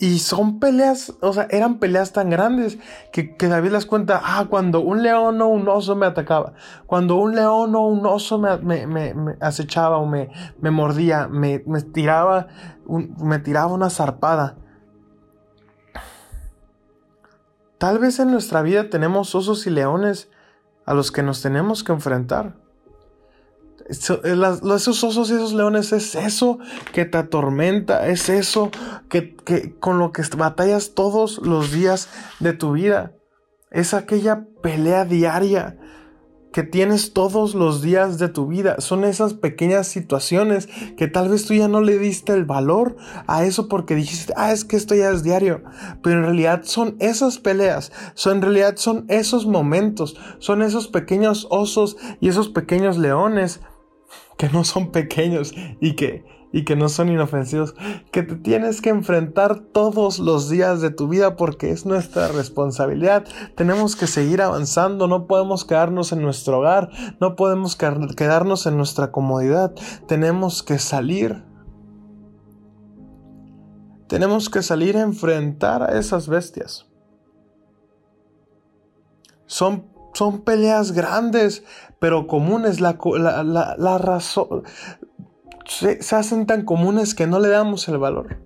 Y 0.00 0.20
son 0.20 0.60
peleas, 0.60 1.12
o 1.20 1.32
sea, 1.32 1.48
eran 1.50 1.78
peleas 1.80 2.12
tan 2.12 2.30
grandes 2.30 2.78
que, 3.12 3.34
David 3.36 3.72
les 3.72 3.84
cuenta, 3.84 4.20
ah, 4.22 4.46
cuando 4.48 4.80
un 4.80 5.02
león 5.02 5.42
o 5.42 5.48
un 5.48 5.68
oso 5.68 5.96
me 5.96 6.06
atacaba, 6.06 6.52
cuando 6.86 7.16
un 7.16 7.34
león 7.34 7.74
o 7.74 7.80
un 7.80 8.06
oso 8.06 8.38
me, 8.38 9.36
acechaba 9.40 9.96
o 9.96 10.06
me, 10.06 10.30
me 10.60 10.70
mordía, 10.70 11.26
me, 11.26 11.58
tiraba, 11.92 12.46
me 12.86 13.40
tiraba 13.40 13.72
una 13.72 13.90
zarpada. 13.90 14.56
Tal 17.78 17.98
vez 17.98 18.20
en 18.20 18.30
nuestra 18.30 18.62
vida 18.62 18.90
tenemos 18.90 19.34
osos 19.34 19.66
y 19.66 19.70
leones 19.70 20.30
a 20.86 20.94
los 20.94 21.10
que 21.10 21.24
nos 21.24 21.42
tenemos 21.42 21.82
que 21.82 21.92
enfrentar. 21.92 22.54
Eh, 23.88 24.36
esos 24.74 25.02
osos 25.02 25.30
y 25.30 25.34
esos 25.34 25.54
leones 25.54 25.92
es 25.92 26.14
eso 26.14 26.58
que 26.92 27.06
te 27.06 27.16
atormenta, 27.16 28.06
es 28.06 28.28
eso 28.28 28.70
que, 29.08 29.34
con 29.80 29.98
lo 29.98 30.12
que 30.12 30.22
batallas 30.36 30.92
todos 30.94 31.38
los 31.38 31.72
días 31.72 32.08
de 32.38 32.52
tu 32.52 32.72
vida. 32.72 33.12
Es 33.70 33.94
aquella 33.94 34.46
pelea 34.62 35.04
diaria 35.04 35.78
que 36.52 36.62
tienes 36.62 37.12
todos 37.12 37.54
los 37.54 37.82
días 37.82 38.18
de 38.18 38.28
tu 38.28 38.46
vida. 38.46 38.76
Son 38.78 39.04
esas 39.04 39.34
pequeñas 39.34 39.86
situaciones 39.86 40.68
que 40.96 41.06
tal 41.06 41.28
vez 41.28 41.46
tú 41.46 41.54
ya 41.54 41.68
no 41.68 41.80
le 41.80 41.98
diste 41.98 42.32
el 42.32 42.44
valor 42.44 42.96
a 43.26 43.44
eso 43.44 43.68
porque 43.68 43.94
dijiste, 43.94 44.32
ah, 44.36 44.52
es 44.52 44.64
que 44.64 44.76
esto 44.76 44.94
ya 44.94 45.10
es 45.10 45.22
diario. 45.22 45.62
Pero 46.02 46.18
en 46.18 46.24
realidad 46.24 46.62
son 46.64 46.96
esas 46.98 47.38
peleas, 47.38 47.92
son, 48.14 48.36
en 48.36 48.42
realidad 48.42 48.76
son 48.76 49.04
esos 49.08 49.46
momentos, 49.46 50.16
son 50.38 50.62
esos 50.62 50.88
pequeños 50.88 51.46
osos 51.50 51.96
y 52.20 52.28
esos 52.28 52.48
pequeños 52.48 52.98
leones 52.98 53.60
que 54.38 54.48
no 54.48 54.64
son 54.64 54.92
pequeños 54.92 55.52
y 55.80 55.94
que, 55.96 56.24
y 56.52 56.64
que 56.64 56.76
no 56.76 56.88
son 56.88 57.10
inofensivos, 57.10 57.74
que 58.12 58.22
te 58.22 58.36
tienes 58.36 58.80
que 58.80 58.88
enfrentar 58.88 59.58
todos 59.58 60.20
los 60.20 60.48
días 60.48 60.80
de 60.80 60.90
tu 60.90 61.08
vida 61.08 61.36
porque 61.36 61.70
es 61.70 61.84
nuestra 61.84 62.28
responsabilidad. 62.28 63.26
Tenemos 63.56 63.96
que 63.96 64.06
seguir 64.06 64.40
avanzando, 64.40 65.08
no 65.08 65.26
podemos 65.26 65.64
quedarnos 65.64 66.12
en 66.12 66.22
nuestro 66.22 66.60
hogar, 66.60 66.88
no 67.20 67.34
podemos 67.34 67.76
quedarnos 67.76 68.64
en 68.66 68.76
nuestra 68.76 69.10
comodidad, 69.10 69.74
tenemos 70.06 70.62
que 70.62 70.78
salir. 70.78 71.44
Tenemos 74.06 74.48
que 74.48 74.62
salir 74.62 74.96
a 74.96 75.02
enfrentar 75.02 75.82
a 75.82 75.98
esas 75.98 76.28
bestias. 76.28 76.86
Son 79.46 79.98
son 80.18 80.40
peleas 80.40 80.90
grandes, 80.90 81.62
pero 81.98 82.26
comunes. 82.26 82.80
La, 82.80 82.96
la, 83.42 83.98
razón. 83.98 84.64
Se, 85.66 86.02
se 86.02 86.16
hacen 86.16 86.46
tan 86.46 86.64
comunes 86.64 87.14
que 87.14 87.26
no 87.26 87.40
le 87.40 87.48
damos 87.48 87.88
el 87.88 87.98
valor. 87.98 88.38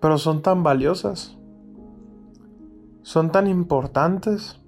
Pero 0.00 0.18
son 0.18 0.42
tan 0.42 0.62
valiosas. 0.62 1.36
Son 3.02 3.30
tan 3.30 3.46
importantes 3.46 4.60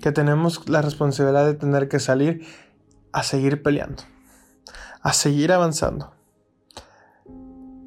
que 0.00 0.12
tenemos 0.12 0.68
la 0.68 0.82
responsabilidad 0.82 1.46
de 1.46 1.54
tener 1.54 1.88
que 1.88 2.00
salir 2.00 2.44
a 3.12 3.22
seguir 3.22 3.62
peleando, 3.62 4.02
a 5.02 5.12
seguir 5.12 5.52
avanzando. 5.52 6.12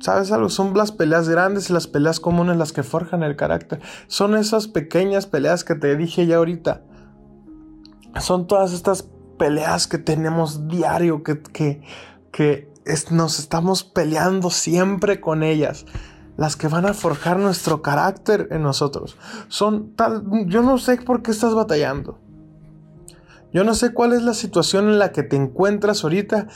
¿Sabes 0.03 0.33
algo? 0.33 0.49
Son 0.49 0.73
las 0.73 0.91
peleas 0.91 1.29
grandes 1.29 1.69
y 1.69 1.73
las 1.73 1.87
peleas 1.87 2.19
comunes 2.19 2.57
las 2.57 2.73
que 2.73 2.83
forjan 2.83 3.23
el 3.23 3.37
carácter. 3.37 3.79
Son 4.07 4.35
esas 4.35 4.67
pequeñas 4.67 5.27
peleas 5.27 5.63
que 5.63 5.75
te 5.75 5.95
dije 5.95 6.27
ya 6.27 6.35
ahorita. 6.35 6.81
Son 8.19 8.45
todas 8.45 8.73
estas 8.73 9.07
peleas 9.39 9.87
que 9.87 9.97
tenemos 9.97 10.67
diario, 10.67 11.23
que, 11.23 11.41
que, 11.41 11.81
que 12.33 12.69
nos 13.11 13.39
estamos 13.39 13.85
peleando 13.85 14.49
siempre 14.49 15.21
con 15.21 15.41
ellas. 15.41 15.85
Las 16.35 16.57
que 16.57 16.67
van 16.67 16.85
a 16.85 16.93
forjar 16.93 17.39
nuestro 17.39 17.81
carácter 17.81 18.49
en 18.51 18.61
nosotros. 18.61 19.15
Son 19.47 19.95
tal... 19.95 20.25
Yo 20.47 20.63
no 20.63 20.79
sé 20.79 20.97
por 20.97 21.21
qué 21.21 21.31
estás 21.31 21.55
batallando. 21.55 22.19
Yo 23.53 23.63
no 23.63 23.73
sé 23.73 23.93
cuál 23.93 24.11
es 24.11 24.23
la 24.23 24.33
situación 24.33 24.89
en 24.89 24.99
la 24.99 25.13
que 25.13 25.23
te 25.23 25.37
encuentras 25.37 26.03
ahorita. 26.03 26.49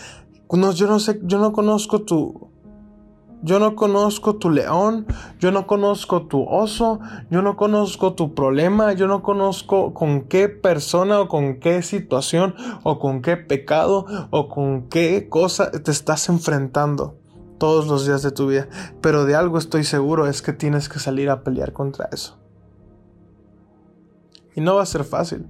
yo 0.52 0.88
no 0.88 1.00
sé, 1.00 1.22
yo 1.24 1.40
no 1.40 1.54
conozco 1.54 2.02
tu, 2.02 2.52
yo 3.44 3.60
no 3.60 3.76
conozco 3.76 4.36
tu 4.38 4.50
león, 4.50 5.06
yo 5.40 5.52
no 5.52 5.68
conozco 5.68 6.24
tu 6.28 6.44
oso, 6.44 7.00
yo 7.30 7.42
no 7.42 7.56
conozco 7.56 8.14
tu 8.14 8.34
problema, 8.34 8.94
yo 8.94 9.08
no 9.08 9.22
conozco 9.22 9.94
con 9.94 10.22
qué 10.22 10.50
persona 10.50 11.20
o 11.20 11.28
con 11.28 11.60
qué 11.60 11.82
situación 11.84 12.56
o 12.84 13.00
con 13.00 13.22
qué 13.22 13.38
pecado 13.38 14.06
o 14.32 14.50
con 14.50 14.90
qué 14.90 15.30
cosa 15.30 15.72
te 15.72 15.92
estás 15.92 16.30
enfrentando 16.30 17.16
todos 17.58 17.88
los 17.88 18.06
días 18.06 18.24
de 18.24 18.32
tu 18.32 18.48
vida. 18.48 18.68
Pero 19.02 19.26
de 19.26 19.36
algo 19.36 19.58
estoy 19.58 19.84
seguro 19.84 20.28
es 20.28 20.42
que 20.42 20.54
tienes 20.54 20.90
que 20.90 21.00
salir 21.00 21.30
a 21.30 21.44
pelear 21.44 21.74
contra 21.74 22.10
eso. 22.12 22.38
Y 24.56 24.62
no 24.62 24.76
va 24.76 24.82
a 24.82 24.88
ser 24.88 25.04
fácil. 25.04 25.46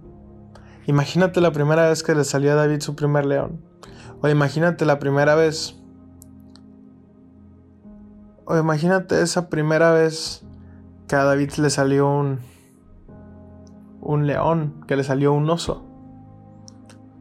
Imagínate 0.85 1.39
la 1.41 1.51
primera 1.51 1.87
vez 1.87 2.03
que 2.03 2.15
le 2.15 2.23
salió 2.23 2.51
a 2.51 2.55
David 2.55 2.81
su 2.81 2.95
primer 2.95 3.25
león. 3.25 3.61
O 4.21 4.27
imagínate 4.27 4.85
la 4.85 4.99
primera 4.99 5.35
vez 5.35 5.77
o 8.47 8.57
imagínate 8.57 9.21
esa 9.21 9.49
primera 9.49 9.91
vez 9.91 10.41
que 11.07 11.15
a 11.15 11.25
David 11.25 11.51
le 11.57 11.69
salió 11.69 12.09
un, 12.09 12.39
un 13.99 14.25
león, 14.25 14.85
que 14.87 14.95
le 14.95 15.03
salió 15.03 15.33
un 15.33 15.49
oso. 15.49 15.83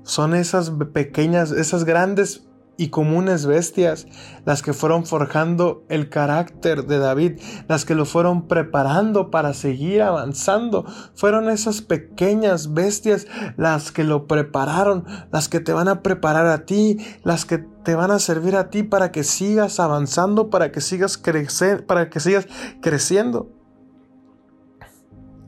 Son 0.05 0.35
esas 0.35 0.71
pequeñas, 0.93 1.51
esas 1.51 1.85
grandes 1.85 2.49
y 2.77 2.89
comunes 2.89 3.47
bestias, 3.47 4.07
las 4.45 4.63
que 4.63 4.73
fueron 4.73 5.07
forjando 5.07 5.85
el 5.89 6.09
carácter 6.09 6.87
de 6.87 6.99
David, 6.99 7.41
las 7.69 7.85
que 7.85 7.95
lo 7.95 8.05
fueron 8.05 8.49
preparando 8.49 9.31
para 9.31 9.55
seguir 9.55 10.03
avanzando. 10.03 10.85
Fueron 11.15 11.49
esas 11.49 11.81
pequeñas 11.83 12.75
bestias 12.75 13.27
las 13.57 13.93
que 13.93 14.05
lo 14.05 14.27
prepararon, 14.27 15.05
las 15.33 15.49
que 15.49 15.61
te 15.61 15.73
van 15.73 15.89
a 15.89 16.03
preparar 16.03 16.47
a 16.47 16.67
ti, 16.67 16.99
las 17.25 17.45
que 17.45 17.59
te 17.59 17.95
van 17.95 18.11
a 18.11 18.19
servir 18.19 18.57
a 18.57 18.71
ti 18.71 18.83
para 18.83 19.13
que 19.13 19.25
sigas 19.25 19.81
avanzando, 19.81 20.51
para 20.51 20.73
que 20.73 20.81
sigas 20.81 21.17
crecer, 21.17 21.87
para 21.87 22.11
que 22.11 22.21
sigas 22.21 22.47
creciendo. 22.83 23.51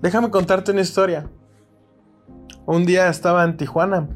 Déjame 0.01 0.31
contarte 0.31 0.71
una 0.71 0.81
historia. 0.81 1.29
Un 2.67 2.85
día 2.85 3.09
estaba 3.09 3.45
en 3.45 3.57
Tijuana. 3.57 4.09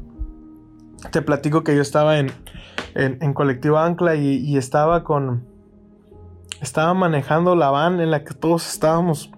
Te 1.11 1.21
platico 1.21 1.63
que 1.63 1.75
yo 1.75 1.81
estaba 1.81 2.17
en, 2.19 2.31
en, 2.95 3.33
colectivo 3.33 3.77
Ancla 3.77 4.15
y, 4.15 4.57
estaba 4.57 5.03
con... 5.03 5.45
Estaba 6.61 6.93
manejando 6.93 7.55
la 7.55 7.69
van 7.69 7.99
en 7.99 8.11
la 8.11 8.23
que 8.23 8.33
todos 8.33 8.71
estábamos 8.71 9.31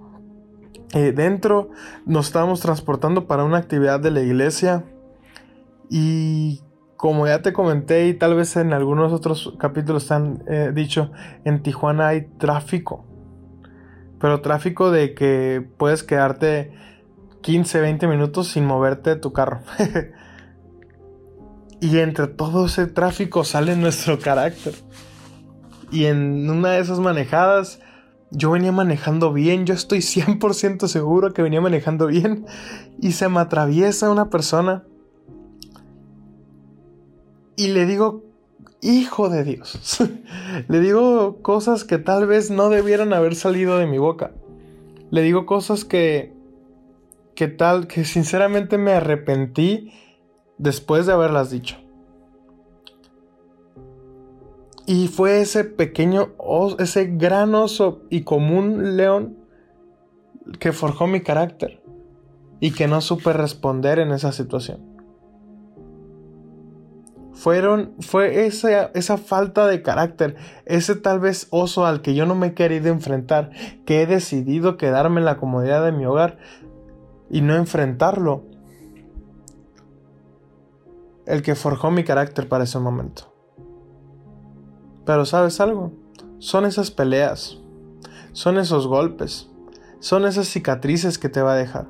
eh, 0.94 1.12
dentro. 1.12 1.70
Nos 2.06 2.28
estábamos 2.28 2.62
transportando 2.62 3.26
para 3.26 3.44
una 3.44 3.58
actividad 3.58 4.00
de 4.00 4.12
la 4.12 4.22
iglesia. 4.22 4.84
Y 5.90 6.62
como 6.98 7.28
ya 7.28 7.42
te 7.42 7.54
comenté 7.54 8.08
y 8.08 8.14
tal 8.14 8.36
vez 8.36 8.56
en 8.58 8.74
algunos 8.74 9.12
otros 9.12 9.56
capítulos 9.60 10.08
te 10.08 10.14
han 10.14 10.44
eh, 10.48 10.72
dicho, 10.74 11.12
en 11.44 11.64
Tijuana 11.64 12.10
hay 12.10 12.28
tráfico. 12.38 13.06
Pero 14.20 14.42
tráfico 14.42 14.92
de 14.92 15.14
que 15.14 15.68
puedes 15.78 16.04
quedarte 16.04 16.74
15, 17.42 17.82
20 17.82 18.08
minutos 18.08 18.48
sin 18.48 18.66
moverte 18.66 19.12
de 19.12 19.16
tu 19.18 19.34
carro. 19.34 19.62
y 21.82 22.00
entre 22.00 22.28
todo 22.28 22.66
ese 22.66 22.88
tráfico 22.88 23.44
sale 23.44 23.76
nuestro 23.76 24.20
carácter. 24.20 24.74
Y 25.92 26.06
en 26.06 26.50
una 26.50 26.72
de 26.72 26.80
esas 26.80 27.00
manejadas, 27.00 27.80
yo 28.32 28.52
venía 28.52 28.72
manejando 28.72 29.32
bien, 29.32 29.66
yo 29.66 29.74
estoy 29.74 30.00
100% 30.00 30.88
seguro 30.88 31.34
que 31.34 31.42
venía 31.42 31.62
manejando 31.62 32.08
bien. 32.08 32.46
Y 33.00 33.12
se 33.12 33.30
me 33.30 33.40
atraviesa 33.40 34.10
una 34.10 34.30
persona. 34.30 34.84
Y 37.56 37.68
le 37.70 37.86
digo 37.86 38.24
hijo 38.82 39.30
de 39.30 39.44
Dios. 39.44 40.00
Le 40.68 40.80
digo 40.80 41.42
cosas 41.42 41.84
que 41.84 41.98
tal 41.98 42.28
vez 42.28 42.52
no 42.52 42.70
debieran 42.70 43.14
haber 43.14 43.36
salido 43.36 43.78
de 43.78 43.88
mi 43.88 43.98
boca. 43.98 44.32
Le 45.10 45.22
digo 45.22 45.46
cosas 45.46 45.86
que 45.86 46.36
que 47.36 47.48
tal 47.50 47.88
que 47.88 48.06
sinceramente 48.06 48.78
me 48.78 48.94
arrepentí 48.94 49.92
después 50.58 51.06
de 51.06 51.14
haberlas 51.14 51.50
dicho. 51.50 51.78
Y 54.88 55.08
fue 55.08 55.42
ese 55.42 55.64
pequeño 55.64 56.34
ese 56.78 57.06
gran 57.06 57.56
oso 57.56 58.04
y 58.10 58.22
común 58.22 58.98
león 58.98 59.38
que 60.60 60.74
forjó 60.74 61.08
mi 61.08 61.22
carácter 61.22 61.82
y 62.60 62.72
que 62.72 62.88
no 62.88 63.02
supe 63.02 63.34
responder 63.34 63.98
en 64.00 64.12
esa 64.12 64.32
situación 64.32 64.96
fueron, 67.36 67.94
fue 68.00 68.48
esa, 68.48 68.86
esa 68.96 69.18
falta 69.18 69.68
de 69.68 69.82
carácter, 69.82 70.36
ese 70.66 70.96
tal 70.96 71.20
vez 71.20 71.48
oso 71.52 71.86
al 71.86 72.02
que 72.02 72.16
yo 72.16 72.26
no 72.26 72.34
me 72.34 72.48
he 72.48 72.54
querido 72.54 72.88
enfrentar, 72.88 73.52
que 73.86 74.02
he 74.02 74.08
decidido 74.08 74.78
quedarme 74.78 75.20
en 75.20 75.26
la 75.26 75.38
comodidad 75.38 75.86
de 75.86 75.92
mi 75.92 76.06
hogar 76.06 76.38
y 77.30 77.42
no 77.42 77.56
enfrentarlo, 77.56 78.46
el 81.26 81.42
que 81.42 81.56
forjó 81.56 81.92
mi 81.92 82.04
carácter 82.04 82.48
para 82.48 82.64
ese 82.64 82.80
momento. 82.80 83.34
Pero 85.06 85.26
sabes 85.26 85.60
algo, 85.60 85.94
son 86.40 86.66
esas 86.66 86.92
peleas, 86.92 87.60
son 88.32 88.58
esos 88.58 88.88
golpes, 88.88 89.50
son 90.00 90.26
esas 90.26 90.48
cicatrices 90.48 91.18
que 91.18 91.30
te 91.30 91.42
va 91.42 91.54
a 91.54 91.58
dejar, 91.58 91.88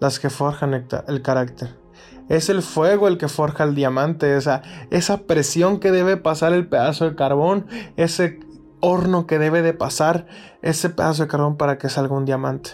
las 0.00 0.18
que 0.18 0.30
forjan 0.30 0.74
el 0.74 1.22
carácter. 1.22 1.76
Es 2.28 2.50
el 2.50 2.62
fuego 2.62 3.08
el 3.08 3.16
que 3.16 3.28
forja 3.28 3.64
el 3.64 3.74
diamante, 3.74 4.36
esa, 4.36 4.62
esa 4.90 5.22
presión 5.22 5.80
que 5.80 5.90
debe 5.90 6.16
pasar 6.16 6.52
el 6.52 6.68
pedazo 6.68 7.08
de 7.08 7.16
carbón, 7.16 7.66
ese 7.96 8.40
horno 8.80 9.26
que 9.26 9.38
debe 9.38 9.62
de 9.62 9.72
pasar 9.72 10.26
ese 10.62 10.90
pedazo 10.90 11.22
de 11.22 11.28
carbón 11.28 11.56
para 11.56 11.78
que 11.78 11.88
salga 11.88 12.14
un 12.14 12.26
diamante, 12.26 12.70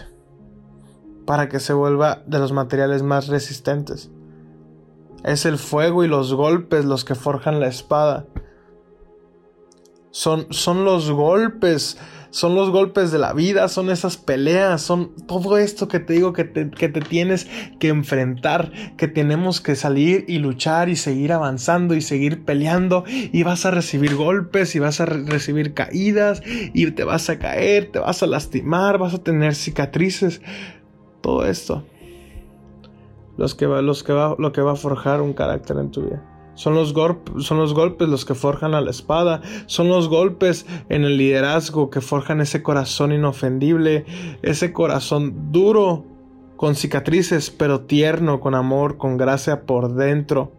para 1.25 1.47
que 1.47 1.59
se 1.59 1.73
vuelva 1.73 2.23
de 2.27 2.39
los 2.39 2.51
materiales 2.51 3.01
más 3.01 3.27
resistentes. 3.27 4.11
Es 5.25 5.45
el 5.45 5.57
fuego 5.57 6.05
y 6.05 6.07
los 6.07 6.33
golpes 6.33 6.85
los 6.85 7.03
que 7.03 7.15
forjan 7.15 7.59
la 7.59 7.67
espada. 7.67 8.25
Son, 10.11 10.47
son 10.51 10.85
los 10.85 11.11
golpes 11.11 11.97
son 12.35 12.53
los 12.53 12.69
golpes 12.69 13.13
de 13.13 13.17
la 13.17 13.31
vida, 13.31 13.69
son 13.69 13.89
esas 13.89 14.17
peleas, 14.17 14.81
son 14.81 15.15
todo 15.25 15.57
esto 15.57 15.87
que 15.87 16.01
te 16.01 16.11
digo 16.11 16.33
que 16.33 16.43
te, 16.43 16.65
tienes 16.65 17.47
que 17.79 17.87
enfrentar, 17.87 18.73
que 18.97 19.07
tenemos 19.07 19.61
que 19.61 19.75
salir 19.75 20.25
y 20.27 20.39
luchar 20.39 20.89
y 20.89 20.97
seguir 20.97 21.31
avanzando 21.31 21.95
y 21.95 22.01
seguir 22.01 22.43
peleando 22.43 23.05
y 23.07 23.43
vas 23.43 23.65
a 23.65 23.71
recibir 23.71 24.17
golpes 24.17 24.75
y 24.75 24.79
vas 24.79 24.99
a 24.99 25.05
recibir 25.05 25.73
caídas 25.73 26.43
y 26.73 26.91
te 26.91 27.05
vas 27.05 27.29
a 27.29 27.39
caer, 27.39 27.93
te 27.93 27.99
vas 27.99 28.21
a 28.21 28.27
lastimar, 28.27 28.97
vas 28.97 29.13
a 29.13 29.23
tener 29.23 29.55
cicatrices, 29.55 30.41
todo 31.21 31.45
esto. 31.45 31.85
Los 33.37 33.55
que 33.55 33.67
los 33.67 34.03
que 34.03 34.13
va, 34.13 34.35
lo 34.37 34.51
que 34.51 34.61
va 34.61 34.73
a 34.73 34.75
forjar 34.75 35.21
un 35.21 35.33
carácter 35.33 35.77
en 35.77 35.91
tu 35.91 36.03
vida. 36.03 36.23
Son 36.55 36.73
los, 36.73 36.93
son 37.39 37.57
los 37.57 37.73
golpes 37.73 38.07
los 38.07 38.23
que 38.23 38.33
forjan 38.33 38.73
a 38.75 38.81
la 38.81 38.89
espada. 38.89 39.41
Son 39.65 39.89
los 39.89 40.07
golpes 40.07 40.65
en 40.87 41.03
el 41.03 41.17
liderazgo 41.17 41.89
que 41.89 41.99
forjan 41.99 42.39
ese 42.39 42.63
corazón 42.63 43.11
inofendible. 43.11 44.05
Ese 44.41 44.71
corazón 44.71 45.51
duro, 45.51 46.05
con 46.55 46.75
cicatrices, 46.75 47.51
pero 47.51 47.81
tierno, 47.81 48.39
con 48.39 48.55
amor, 48.55 48.97
con 48.97 49.17
gracia 49.17 49.65
por 49.65 49.95
dentro 49.95 50.53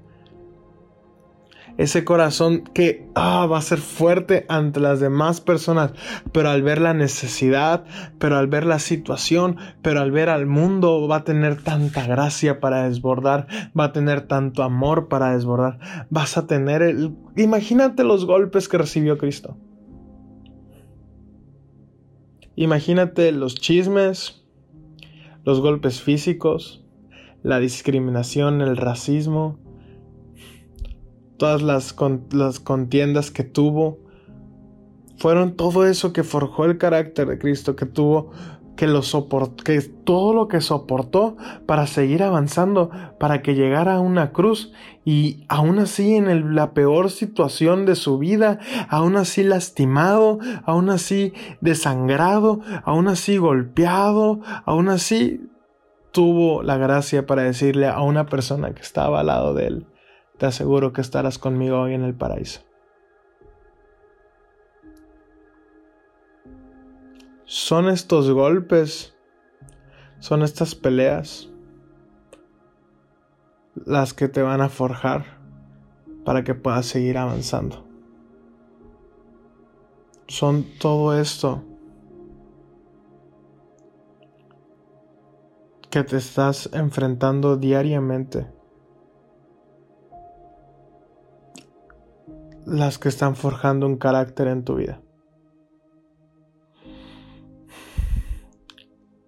ese 1.79 2.05
corazón 2.05 2.65
que 2.73 3.07
ah, 3.15 3.47
va 3.47 3.59
a 3.59 3.62
ser 3.62 3.79
fuerte 3.79 4.47
ante 4.49 4.81
las 4.81 5.01
demás 5.01 5.41
personas, 5.41 5.93
pero 6.33 6.51
al 6.51 6.62
ver 6.62 6.81
la 6.81 6.95
necesidad, 6.95 7.85
pero 8.19 8.37
al 8.37 8.47
ver 8.47 8.65
la 8.65 8.79
situación, 8.79 9.57
pero 9.83 10.01
al 10.01 10.11
ver 10.11 10.29
al 10.29 10.47
mundo, 10.47 11.07
va 11.09 11.17
a 11.17 11.25
tener 11.25 11.62
tanta 11.62 12.07
gracia 12.07 12.61
para 12.61 12.89
desbordar, 12.89 13.47
va 13.79 13.85
a 13.85 13.93
tener 13.93 14.23
tanto 14.23 14.62
amor 14.62 15.09
para 15.09 15.33
desbordar, 15.35 16.07
vas 16.11 16.37
a 16.39 16.47
tener 16.47 16.83
el... 16.83 17.15
Imagínate 17.37 18.05
los 18.05 18.25
golpes 18.25 18.69
que 18.69 18.79
recibió 18.79 19.19
Cristo. 19.19 19.57
Imagínate 22.55 23.33
los 23.33 23.55
chismes, 23.55 24.47
los 25.45 25.61
golpes 25.61 26.01
físicos, 26.01 26.85
la 27.43 27.61
discriminación, 27.61 28.62
el 28.62 28.79
racismo, 28.79 29.59
todas 31.37 31.62
las, 31.62 31.94
las 32.33 32.61
contiendas 32.61 33.31
que 33.31 33.44
tuvo, 33.44 33.99
fueron 35.18 35.57
todo 35.57 35.87
eso 35.87 36.12
que 36.12 36.25
forjó 36.25 36.66
el 36.66 36.79
carácter 36.79 37.29
de 37.29 37.38
Cristo, 37.38 37.75
que 37.75 37.87
tuvo 37.87 38.31
que 38.77 38.87
lo 38.87 39.03
soportó, 39.03 39.64
que 39.64 39.81
todo 39.81 40.35
lo 40.35 40.49
que 40.49 40.61
soportó 40.61 41.37
para 41.66 41.87
seguir 41.87 42.22
avanzando, 42.22 42.90
para 43.18 43.42
que 43.42 43.55
llegara 43.55 43.94
a 43.94 44.01
una 44.01 44.33
cruz 44.33 44.72
y 45.05 45.44
aún 45.49 45.79
así 45.79 46.14
en 46.14 46.55
la 46.55 46.75
peor 46.75 47.11
situación 47.11 47.87
de 47.87 47.96
su 47.96 48.18
vida, 48.18 48.59
aún 48.88 49.16
así 49.16 49.42
lastimado, 49.42 50.38
aún 50.64 50.90
así 50.90 51.33
desangrado, 51.61 52.61
aún 52.85 53.09
así 53.09 53.38
golpeado, 53.38 54.40
aún 54.64 54.88
así 54.88 55.40
tuvo 56.12 56.62
la 56.62 56.77
gracia 56.77 57.27
para 57.27 57.42
decirle 57.42 57.88
a 57.88 58.01
una 58.03 58.27
persona 58.27 58.75
que 58.75 58.83
estaba 58.83 59.20
al 59.20 59.27
lado 59.27 59.55
de 59.55 59.66
él, 59.66 59.87
te 60.38 60.46
aseguro 60.46 60.92
que 60.92 61.01
estarás 61.01 61.38
conmigo 61.38 61.81
hoy 61.81 61.94
en 61.94 62.03
el 62.03 62.14
paraíso. 62.14 62.61
Son 67.44 67.88
estos 67.88 68.31
golpes, 68.31 69.16
son 70.18 70.42
estas 70.42 70.75
peleas 70.75 71.49
las 73.75 74.14
que 74.14 74.29
te 74.29 74.42
van 74.42 74.61
a 74.61 74.68
forjar 74.68 75.38
para 76.25 76.42
que 76.42 76.55
puedas 76.55 76.87
seguir 76.87 77.18
avanzando. 77.18 77.87
Son 80.27 80.64
todo 80.81 81.16
esto 81.18 81.62
que 85.88 86.03
te 86.03 86.16
estás 86.16 86.68
enfrentando 86.72 87.57
diariamente 87.57 88.56
las 92.66 92.98
que 92.98 93.09
están 93.09 93.37
forjando 93.37 93.87
un 93.87 93.96
carácter 93.96 94.48
en 94.48 94.64
tu 94.64 94.74
vida. 94.74 95.00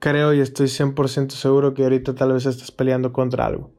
Creo 0.00 0.34
y 0.34 0.40
estoy 0.40 0.66
100% 0.66 1.30
seguro 1.30 1.72
que 1.72 1.84
ahorita 1.84 2.14
tal 2.14 2.32
vez 2.32 2.46
estás 2.46 2.72
peleando 2.72 3.12
contra 3.12 3.46
algo. 3.46 3.70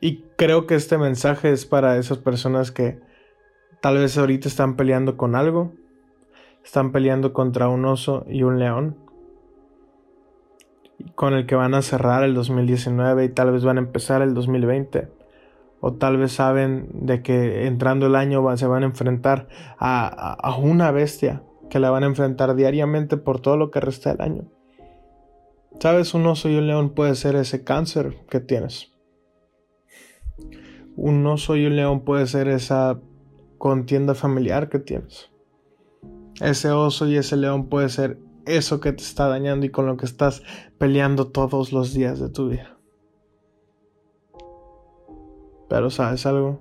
Y 0.00 0.24
creo 0.36 0.66
que 0.66 0.74
este 0.74 0.98
mensaje 0.98 1.50
es 1.52 1.64
para 1.64 1.96
esas 1.96 2.18
personas 2.18 2.70
que 2.70 3.00
tal 3.80 3.96
vez 3.96 4.16
ahorita 4.16 4.48
están 4.48 4.76
peleando 4.76 5.16
con 5.16 5.34
algo. 5.34 5.72
Están 6.62 6.92
peleando 6.92 7.32
contra 7.32 7.68
un 7.68 7.86
oso 7.86 8.26
y 8.28 8.42
un 8.42 8.58
león. 8.58 8.96
Con 11.14 11.32
el 11.32 11.46
que 11.46 11.54
van 11.54 11.74
a 11.74 11.82
cerrar 11.82 12.24
el 12.24 12.34
2019 12.34 13.24
y 13.24 13.28
tal 13.30 13.52
vez 13.52 13.64
van 13.64 13.78
a 13.78 13.80
empezar 13.80 14.20
el 14.20 14.34
2020 14.34 15.17
o 15.80 15.94
tal 15.94 16.16
vez 16.16 16.32
saben 16.32 16.88
de 16.92 17.22
que 17.22 17.66
entrando 17.66 18.06
el 18.06 18.16
año 18.16 18.56
se 18.56 18.66
van 18.66 18.82
a 18.82 18.86
enfrentar 18.86 19.48
a, 19.78 20.56
una 20.60 20.90
bestia 20.90 21.42
que 21.70 21.78
la 21.78 21.90
van 21.90 22.02
a 22.02 22.06
enfrentar 22.06 22.54
diariamente 22.54 23.16
por 23.16 23.40
todo 23.40 23.56
lo 23.56 23.70
que 23.70 23.80
resta 23.80 24.10
del 24.10 24.22
año. 24.22 24.44
Sabes, 25.78 26.14
un 26.14 26.26
oso 26.26 26.48
y 26.48 26.56
un 26.56 26.66
león 26.66 26.90
puede 26.90 27.14
ser 27.14 27.36
ese 27.36 27.62
cáncer 27.62 28.16
que 28.28 28.40
tienes. 28.40 28.92
Un 30.96 31.24
oso 31.26 31.54
y 31.56 31.66
un 31.66 31.76
león 31.76 32.00
puede 32.00 32.26
ser 32.26 32.48
esa 32.48 32.98
contienda 33.58 34.14
familiar 34.14 34.68
que 34.68 34.80
tienes. 34.80 35.30
Ese 36.40 36.70
oso 36.70 37.06
y 37.06 37.16
ese 37.16 37.36
león 37.36 37.68
puede 37.68 37.88
ser 37.90 38.18
eso 38.46 38.80
que 38.80 38.92
te 38.92 39.02
está 39.02 39.28
dañando 39.28 39.66
y 39.66 39.70
con 39.70 39.86
lo 39.86 39.96
que 39.96 40.06
estás 40.06 40.42
peleando 40.78 41.28
todos 41.28 41.72
los 41.72 41.92
días 41.92 42.18
de 42.18 42.30
tu 42.30 42.48
vida. 42.48 42.77
Pero 45.68 45.90
sabes 45.90 46.24
algo, 46.26 46.60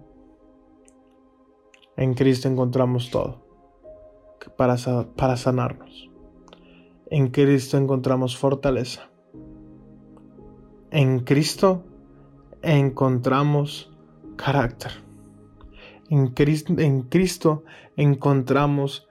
en 1.95 2.13
Cristo 2.13 2.47
encontramos 2.47 3.09
todo 3.09 3.47
para, 4.55 4.75
para 5.15 5.37
sanarnos. 5.37 6.09
En 7.09 7.29
Cristo 7.29 7.77
encontramos 7.77 8.37
fortaleza. 8.37 9.09
En 10.91 11.19
Cristo 11.19 11.83
encontramos 12.61 13.91
carácter. 14.35 14.91
En 16.09 16.33
en 16.37 17.01
Cristo 17.03 17.63
encontramos 17.95 19.07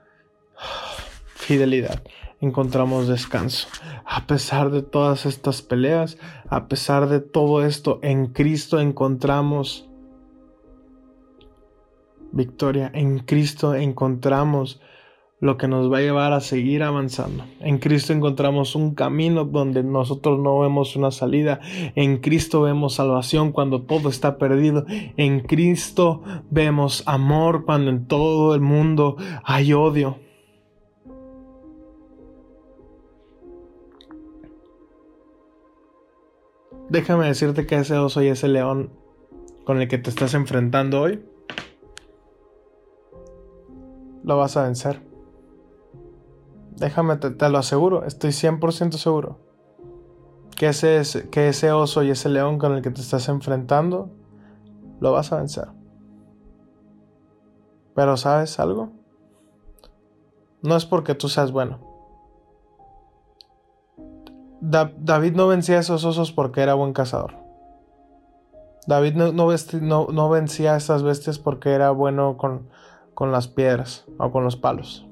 fidelidad, 1.27 2.03
encontramos 2.41 3.09
descanso. 3.09 3.69
A 4.05 4.27
pesar 4.27 4.71
de 4.71 4.83
todas 4.83 5.27
estas 5.27 5.63
peleas, 5.63 6.19
a 6.49 6.69
pesar 6.69 7.09
de 7.09 7.21
todo 7.21 7.65
esto, 7.65 7.99
en 8.03 8.27
Cristo 8.27 8.81
encontramos 8.81 9.89
victoria. 12.33 12.91
En 12.95 13.19
Cristo 13.21 13.75
encontramos 13.75 14.81
lo 15.39 15.59
que 15.59 15.69
nos 15.69 15.93
va 15.93 15.99
a 15.99 16.01
llevar 16.01 16.33
a 16.33 16.41
seguir 16.41 16.83
avanzando. 16.83 17.45
En 17.61 17.79
Cristo 17.79 18.13
encontramos 18.13 18.75
un 18.75 18.95
camino 18.95 19.45
donde 19.45 19.83
nosotros 19.83 20.39
no 20.39 20.59
vemos 20.61 20.97
una 20.97 21.11
salida. 21.11 21.61
En 21.95 22.19
Cristo 22.19 22.63
vemos 22.63 22.95
salvación 22.95 23.53
cuando 23.53 23.83
todo 23.83 24.09
está 24.09 24.39
perdido. 24.39 24.87
En 25.17 25.41
Cristo 25.41 26.23
vemos 26.51 27.03
amor 27.07 27.65
cuando 27.65 27.91
en 27.91 28.07
todo 28.07 28.55
el 28.55 28.61
mundo 28.61 29.17
hay 29.45 29.73
odio. 29.73 30.19
Déjame 36.89 37.27
decirte 37.27 37.67
que 37.67 37.77
ese 37.77 37.97
oso 37.99 38.23
y 38.23 38.29
ese 38.29 38.49
león 38.49 38.91
con 39.65 39.81
el 39.81 39.89
que 39.89 39.99
te 39.99 40.11
estás 40.11 40.35
enfrentando 40.35 41.01
hoy, 41.01 41.25
lo 44.23 44.37
vas 44.37 44.57
a 44.57 44.63
vencer. 44.63 45.03
Déjame, 46.77 47.17
te, 47.17 47.49
lo 47.49 47.59
aseguro, 47.59 48.05
estoy 48.05 48.31
100% 48.31 48.93
seguro. 48.93 49.39
Que 50.57 50.69
ese, 50.69 51.29
que 51.31 51.49
ese 51.49 51.73
oso 51.73 52.03
y 52.03 52.11
ese 52.11 52.29
león 52.29 52.59
con 52.59 52.75
el 52.75 52.83
que 52.83 52.91
te 52.91 53.01
estás 53.01 53.29
enfrentando, 53.29 54.11
lo 55.01 55.13
vas 55.13 55.33
a 55.33 55.39
vencer. 55.39 55.69
Pero 57.95 58.17
¿sabes 58.17 58.61
algo? 58.61 58.91
No 60.63 60.77
es 60.77 60.87
porque 60.87 61.15
tú 61.15 61.29
seas 61.29 61.51
bueno. 61.51 61.96
David 64.69 65.35
no 65.35 65.47
vencía 65.47 65.77
a 65.77 65.81
esos 65.81 66.05
osos 66.05 66.33
porque 66.33 66.61
era 66.61 66.75
buen 66.75 66.93
cazador. 66.93 67.35
David 68.89 69.15
no, 69.15 69.33
no, 69.33 70.29
vencía 70.29 70.75
a 70.75 70.77
esas 70.77 71.03
bestias 71.03 71.39
porque 71.39 71.71
era 71.71 71.91
bueno 71.91 72.37
con, 72.37 72.69
con 73.15 73.33
las 73.33 73.49
piedras 73.49 74.07
o 74.19 74.31
con 74.33 74.45
los 74.45 74.57
palos. 74.57 75.07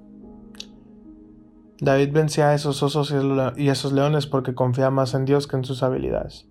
David 1.80 2.12
vencía 2.12 2.50
a 2.50 2.54
esos 2.54 2.82
osos 2.82 3.14
y 3.56 3.68
esos 3.68 3.92
leones 3.92 4.26
porque 4.26 4.54
confiaba 4.54 4.90
más 4.90 5.14
en 5.14 5.24
Dios 5.24 5.46
que 5.46 5.56
en 5.56 5.64
sus 5.64 5.82
habilidades. 5.82 6.48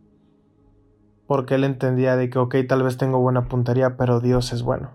Porque 1.28 1.56
él 1.56 1.64
entendía 1.64 2.16
de 2.16 2.30
que, 2.30 2.40
ok, 2.40 2.56
tal 2.68 2.84
vez 2.84 2.98
tengo 2.98 3.20
buena 3.20 3.48
puntería, 3.48 3.96
pero 3.98 4.20
Dios 4.20 4.52
es 4.54 4.64
bueno. 4.64 4.92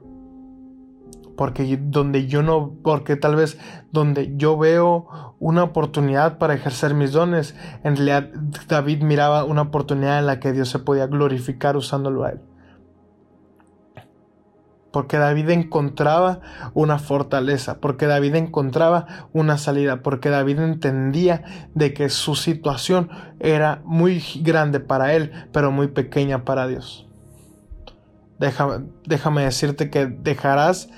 Porque 1.38 1.78
donde 1.80 2.26
yo 2.26 2.42
no, 2.42 2.74
porque 2.82 3.16
tal 3.16 3.36
vez 3.36 3.58
donde 3.92 4.34
yo 4.36 4.58
veo 4.58 5.34
una 5.38 5.62
oportunidad 5.62 6.36
para 6.36 6.52
ejercer 6.52 6.92
mis 6.92 7.12
dones, 7.12 7.54
en 7.84 7.96
realidad 7.96 8.28
David 8.68 9.02
miraba 9.02 9.44
una 9.44 9.62
oportunidad 9.62 10.18
en 10.18 10.26
la 10.26 10.40
que 10.40 10.52
Dios 10.52 10.68
se 10.68 10.80
podía 10.80 11.06
glorificar 11.06 11.76
usándolo 11.76 12.24
a 12.24 12.30
él 12.32 12.40
porque 14.90 15.18
David 15.18 15.50
encontraba 15.50 16.40
una 16.74 16.98
fortaleza, 16.98 17.78
porque 17.78 18.06
David 18.06 18.34
encontraba 18.34 19.28
una 19.32 19.58
salida, 19.58 20.02
porque 20.02 20.30
David 20.30 20.58
entendía 20.58 21.44
de 21.74 21.92
que 21.92 22.08
su 22.08 22.34
situación 22.34 23.10
era 23.38 23.80
muy 23.84 24.22
grande 24.42 24.80
para 24.80 25.14
él, 25.14 25.30
pero 25.52 25.70
muy 25.70 25.88
pequeña 25.88 26.44
para 26.44 26.66
Dios. 26.66 27.06
Déjame, 28.38 28.86
déjame 29.06 29.44
decirte 29.44 29.90
que 29.90 30.06
dejarás 30.06 30.88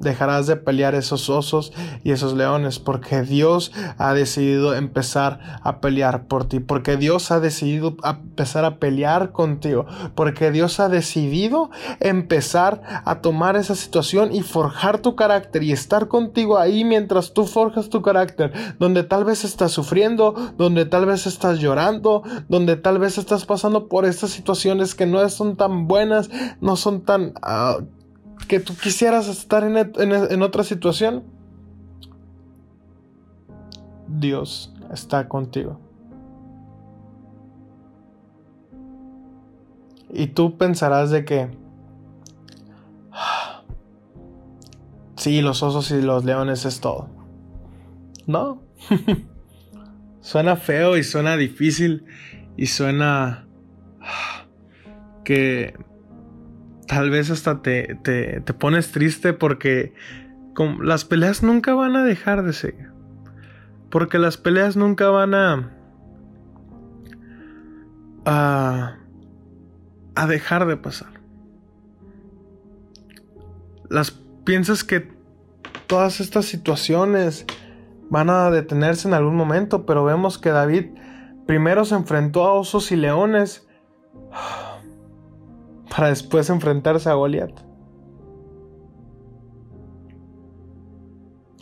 dejarás 0.00 0.46
de 0.46 0.56
pelear 0.56 0.94
esos 0.94 1.28
osos 1.28 1.72
y 2.02 2.10
esos 2.10 2.32
leones 2.32 2.78
porque 2.78 3.22
Dios 3.22 3.70
ha 3.98 4.14
decidido 4.14 4.74
empezar 4.74 5.60
a 5.62 5.80
pelear 5.80 6.26
por 6.26 6.46
ti, 6.46 6.58
porque 6.58 6.96
Dios 6.96 7.30
ha 7.30 7.38
decidido 7.38 7.96
empezar 8.02 8.64
a 8.64 8.78
pelear 8.78 9.32
contigo, 9.32 9.86
porque 10.14 10.50
Dios 10.50 10.80
ha 10.80 10.88
decidido 10.88 11.70
empezar 12.00 12.82
a 13.04 13.20
tomar 13.20 13.56
esa 13.56 13.74
situación 13.74 14.34
y 14.34 14.40
forjar 14.40 14.98
tu 14.98 15.14
carácter 15.14 15.62
y 15.62 15.72
estar 15.72 16.08
contigo 16.08 16.58
ahí 16.58 16.82
mientras 16.84 17.34
tú 17.34 17.46
forjas 17.46 17.90
tu 17.90 18.00
carácter, 18.00 18.52
donde 18.78 19.04
tal 19.04 19.24
vez 19.24 19.44
estás 19.44 19.70
sufriendo, 19.70 20.34
donde 20.56 20.86
tal 20.86 21.04
vez 21.04 21.26
estás 21.26 21.58
llorando, 21.58 22.22
donde 22.48 22.76
tal 22.76 22.98
vez 22.98 23.18
estás 23.18 23.44
pasando 23.44 23.88
por 23.88 24.06
estas 24.06 24.30
situaciones 24.30 24.94
que 24.94 25.04
no 25.04 25.28
son 25.28 25.56
tan 25.56 25.86
buenas, 25.86 26.30
no 26.60 26.76
son 26.76 27.02
tan... 27.02 27.34
Ah, 27.42 27.78
que 28.48 28.60
tú 28.60 28.74
quisieras 28.76 29.28
estar 29.28 29.64
en, 29.64 30.42
otra 30.42 30.64
situación, 30.64 31.24
Dios 34.08 34.74
está 34.92 35.28
contigo. 35.28 35.78
Y 40.12 40.28
tú 40.28 40.58
pensarás 40.58 41.10
de 41.10 41.24
que, 41.24 41.50
sí, 45.16 45.40
los 45.40 45.62
osos 45.62 45.90
y 45.92 46.02
los 46.02 46.24
leones 46.24 46.64
es 46.64 46.80
todo. 46.80 47.08
No. 48.26 48.62
suena 50.20 50.56
feo 50.56 50.96
y 50.96 51.04
suena 51.04 51.36
difícil 51.36 52.04
y 52.56 52.66
suena 52.66 53.46
que 55.24 55.74
tal 56.90 57.08
vez 57.08 57.30
hasta 57.30 57.62
te, 57.62 57.94
te, 58.02 58.52
pones 58.52 58.90
triste 58.90 59.32
porque 59.32 59.94
las 60.82 61.04
peleas 61.04 61.40
nunca 61.40 61.72
van 61.72 61.94
a 61.94 62.02
dejar 62.02 62.42
de 62.42 62.52
seguir. 62.52 62.90
Porque 63.92 64.18
las 64.18 64.36
peleas 64.36 64.76
nunca 64.76 65.08
van 65.08 65.34
a, 65.34 65.70
a, 68.24 68.96
a 70.16 70.26
dejar 70.26 70.66
de 70.66 70.76
pasar. 70.76 71.12
Las 73.88 74.10
piensas 74.44 74.82
que 74.82 75.12
todas 75.86 76.18
estas 76.18 76.46
situaciones 76.46 77.46
van 78.10 78.30
a 78.30 78.50
detenerse 78.50 79.06
en 79.06 79.14
algún 79.14 79.36
momento, 79.36 79.86
pero 79.86 80.04
vemos 80.04 80.38
que 80.38 80.50
David 80.50 80.86
primero 81.46 81.84
se 81.84 81.94
enfrentó 81.94 82.46
a 82.46 82.52
osos 82.52 82.90
y 82.90 82.96
leones 82.96 83.68
para 85.90 86.08
después 86.08 86.48
enfrentarse 86.48 87.10
a 87.10 87.14
Goliat. 87.14 87.50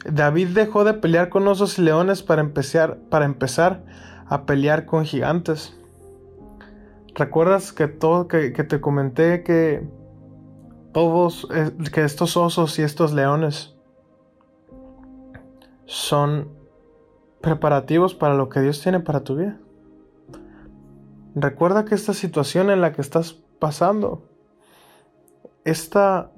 David 0.04 0.48
dejó 0.48 0.84
de 0.84 0.94
pelear 0.94 1.28
con 1.28 1.46
osos 1.48 1.78
y 1.78 1.82
leones 1.82 2.22
para 2.22 2.40
empezar, 2.40 2.98
para 3.10 3.24
empezar 3.24 3.84
a 4.26 4.44
pelear 4.44 4.86
con 4.86 5.04
gigantes. 5.04 5.76
¿Recuerdas 7.14 7.72
que, 7.72 7.88
todo, 7.88 8.28
que, 8.28 8.50
te 8.50 8.80
comenté 8.80 9.42
que 9.42 9.86
todos, 10.92 11.48
eh, 11.52 11.72
que 11.92 12.04
estos 12.04 12.36
osos 12.36 12.78
y 12.78 12.82
estos 12.82 13.12
leones 13.12 13.74
son 15.86 16.48
preparativos 17.40 18.14
para 18.14 18.34
lo 18.34 18.48
que 18.48 18.60
Dios 18.60 18.80
tiene 18.80 19.00
para 19.00 19.24
tu 19.24 19.36
vida? 19.36 19.58
Recuerda 21.34 21.84
que 21.84 21.94
esta 21.94 22.14
situación 22.14 22.70
en 22.70 22.80
la 22.80 22.92
que 22.92 23.00
estás 23.00 23.42
pasando. 23.58 24.22
Esta, 25.64 26.30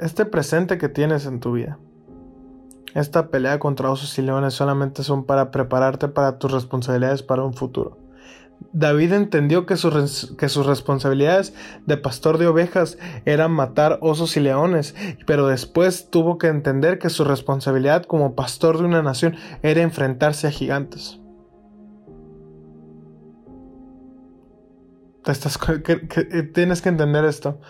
este 0.00 0.24
presente 0.24 0.78
que 0.78 0.88
tienes 0.88 1.26
en 1.26 1.40
tu 1.40 1.52
vida. 1.52 1.78
Esta 2.94 3.28
pelea 3.28 3.58
contra 3.58 3.90
osos 3.90 4.18
y 4.18 4.22
leones 4.22 4.54
solamente 4.54 5.02
son 5.02 5.24
para 5.24 5.50
prepararte 5.50 6.08
para 6.08 6.38
tus 6.38 6.50
responsabilidades 6.50 7.22
para 7.22 7.44
un 7.44 7.54
futuro. 7.54 7.98
David 8.72 9.12
entendió 9.12 9.66
que, 9.66 9.74
que, 9.74 10.48
sus 10.48 10.66
responsabilidades 10.66 11.54
de 11.86 11.96
pastor 11.96 12.38
de 12.38 12.48
ovejas 12.48 12.98
eran 13.24 13.52
matar 13.52 13.98
osos 14.02 14.36
y 14.36 14.40
leones, 14.40 14.94
pero 15.26 15.46
después 15.46 16.10
tuvo 16.10 16.38
que 16.38 16.48
entender 16.48 16.98
que 16.98 17.08
su 17.08 17.24
responsabilidad 17.24 18.04
como 18.04 18.34
pastor 18.34 18.78
de 18.78 18.84
una 18.84 19.02
nación 19.02 19.36
era 19.62 19.82
enfrentarse 19.82 20.48
a 20.48 20.50
gigantes. 20.50 21.20
Tienes 26.54 26.82
que 26.82 26.88
entender 26.88 27.24
esto 27.24 27.60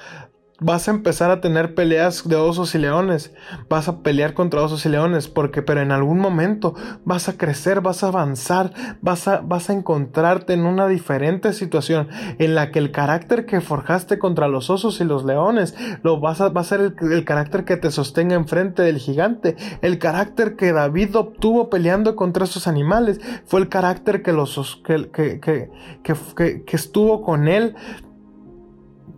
vas 0.61 0.89
a 0.89 0.91
empezar 0.91 1.31
a 1.31 1.41
tener 1.41 1.75
peleas 1.75 2.27
de 2.27 2.35
osos 2.35 2.75
y 2.75 2.79
leones, 2.79 3.33
vas 3.69 3.87
a 3.89 4.03
pelear 4.03 4.35
contra 4.35 4.63
osos 4.63 4.85
y 4.87 4.89
leones, 4.89 5.29
porque 5.29 5.63
pero 5.63 5.81
en 5.81 5.93
algún 5.93 6.19
momento 6.19 6.75
vas 7.05 7.29
a 7.29 7.37
crecer, 7.37 7.81
vas 7.81 8.03
a 8.03 8.09
avanzar, 8.09 8.73
vas 9.01 9.29
a, 9.29 9.41
vas 9.41 9.71
a 9.71 9.73
encontrarte 9.73 10.55
en 10.55 10.67
una 10.67 10.89
diferente 10.89 11.53
situación 11.53 12.09
en 12.39 12.57
la 12.57 12.73
que 12.73 12.81
el 12.81 12.91
carácter 12.91 13.47
que 13.47 13.61
forjaste 13.61 14.19
contra 14.19 14.49
los 14.49 14.69
osos 14.69 15.01
y 15.01 15.05
los 15.05 15.25
leones, 15.25 15.77
lo 16.03 16.19
vas 16.19 16.41
a, 16.41 16.49
va 16.49 16.63
a 16.63 16.65
ser 16.65 16.93
el, 17.01 17.25
carácter 17.25 17.65
que 17.65 17.77
te 17.77 17.93
sostenga 17.93 18.35
enfrente 18.35 18.83
del 18.83 18.99
gigante, 18.99 19.57
el 19.81 19.99
carácter 19.99 20.57
que 20.57 20.73
David 20.73 21.17
obtuvo 21.17 21.71
peleando 21.71 22.17
contra 22.17 22.45
esos 22.45 22.67
animales, 22.67 23.21
fue 23.47 23.61
el 23.61 23.69
carácter 23.69 24.23
que 24.23 24.33
los 24.33 24.83
que, 24.85 25.11
que, 25.11 25.39
que, 25.41 26.65
que 26.65 26.77
estuvo 26.77 27.23
con 27.23 27.47
él 27.47 27.77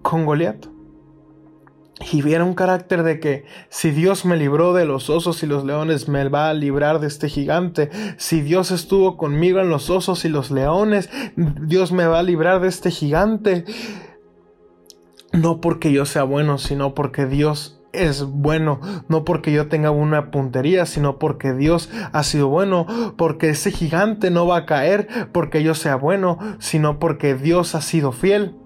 con 0.02 0.26
Goliat 0.26 0.69
y 2.12 2.22
viera 2.22 2.44
un 2.44 2.54
carácter 2.54 3.02
de 3.02 3.20
que 3.20 3.44
si 3.68 3.90
Dios 3.90 4.24
me 4.24 4.36
libró 4.36 4.72
de 4.72 4.84
los 4.84 5.10
osos 5.10 5.42
y 5.42 5.46
los 5.46 5.64
leones, 5.64 6.08
me 6.08 6.28
va 6.28 6.48
a 6.48 6.54
librar 6.54 6.98
de 6.98 7.06
este 7.06 7.28
gigante. 7.28 7.90
Si 8.16 8.40
Dios 8.40 8.70
estuvo 8.70 9.16
conmigo 9.16 9.60
en 9.60 9.68
los 9.68 9.90
osos 9.90 10.24
y 10.24 10.28
los 10.28 10.50
leones, 10.50 11.10
Dios 11.36 11.92
me 11.92 12.06
va 12.06 12.20
a 12.20 12.22
librar 12.22 12.60
de 12.60 12.68
este 12.68 12.90
gigante. 12.90 13.64
No 15.32 15.60
porque 15.60 15.92
yo 15.92 16.06
sea 16.06 16.24
bueno, 16.24 16.58
sino 16.58 16.94
porque 16.94 17.26
Dios 17.26 17.80
es 17.92 18.22
bueno, 18.24 18.80
no 19.08 19.24
porque 19.24 19.52
yo 19.52 19.68
tenga 19.68 19.90
una 19.90 20.30
puntería, 20.30 20.86
sino 20.86 21.18
porque 21.18 21.52
Dios 21.52 21.90
ha 22.12 22.22
sido 22.22 22.48
bueno, 22.48 22.86
porque 23.16 23.50
ese 23.50 23.70
gigante 23.70 24.30
no 24.30 24.46
va 24.46 24.58
a 24.58 24.66
caer 24.66 25.08
porque 25.32 25.62
yo 25.62 25.74
sea 25.74 25.96
bueno, 25.96 26.38
sino 26.58 26.98
porque 26.98 27.34
Dios 27.34 27.74
ha 27.74 27.80
sido 27.80 28.12
fiel. 28.12 28.59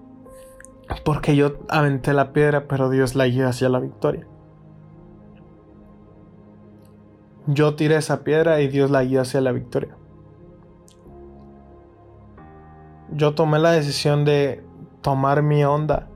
Porque 1.03 1.35
yo 1.35 1.53
aventé 1.69 2.13
la 2.13 2.31
piedra, 2.31 2.67
pero 2.67 2.89
Dios 2.89 3.15
la 3.15 3.27
guió 3.27 3.47
hacia 3.47 3.69
la 3.69 3.79
victoria. 3.79 4.27
Yo 7.47 7.75
tiré 7.75 7.95
esa 7.97 8.23
piedra 8.23 8.61
y 8.61 8.67
Dios 8.67 8.89
la 8.89 9.03
guió 9.03 9.21
hacia 9.21 9.41
la 9.41 9.51
victoria. 9.51 9.95
Yo 13.11 13.35
tomé 13.35 13.59
la 13.59 13.71
decisión 13.71 14.25
de 14.25 14.63
tomar 15.01 15.43
mi 15.43 15.63
onda 15.63 16.07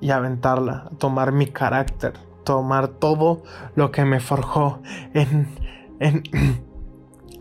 y 0.00 0.10
aventarla, 0.10 0.90
tomar 0.98 1.32
mi 1.32 1.46
carácter, 1.46 2.14
tomar 2.44 2.88
todo 2.88 3.42
lo 3.74 3.90
que 3.90 4.04
me 4.04 4.20
forjó 4.20 4.80
en, 5.12 5.48
en, 6.00 6.22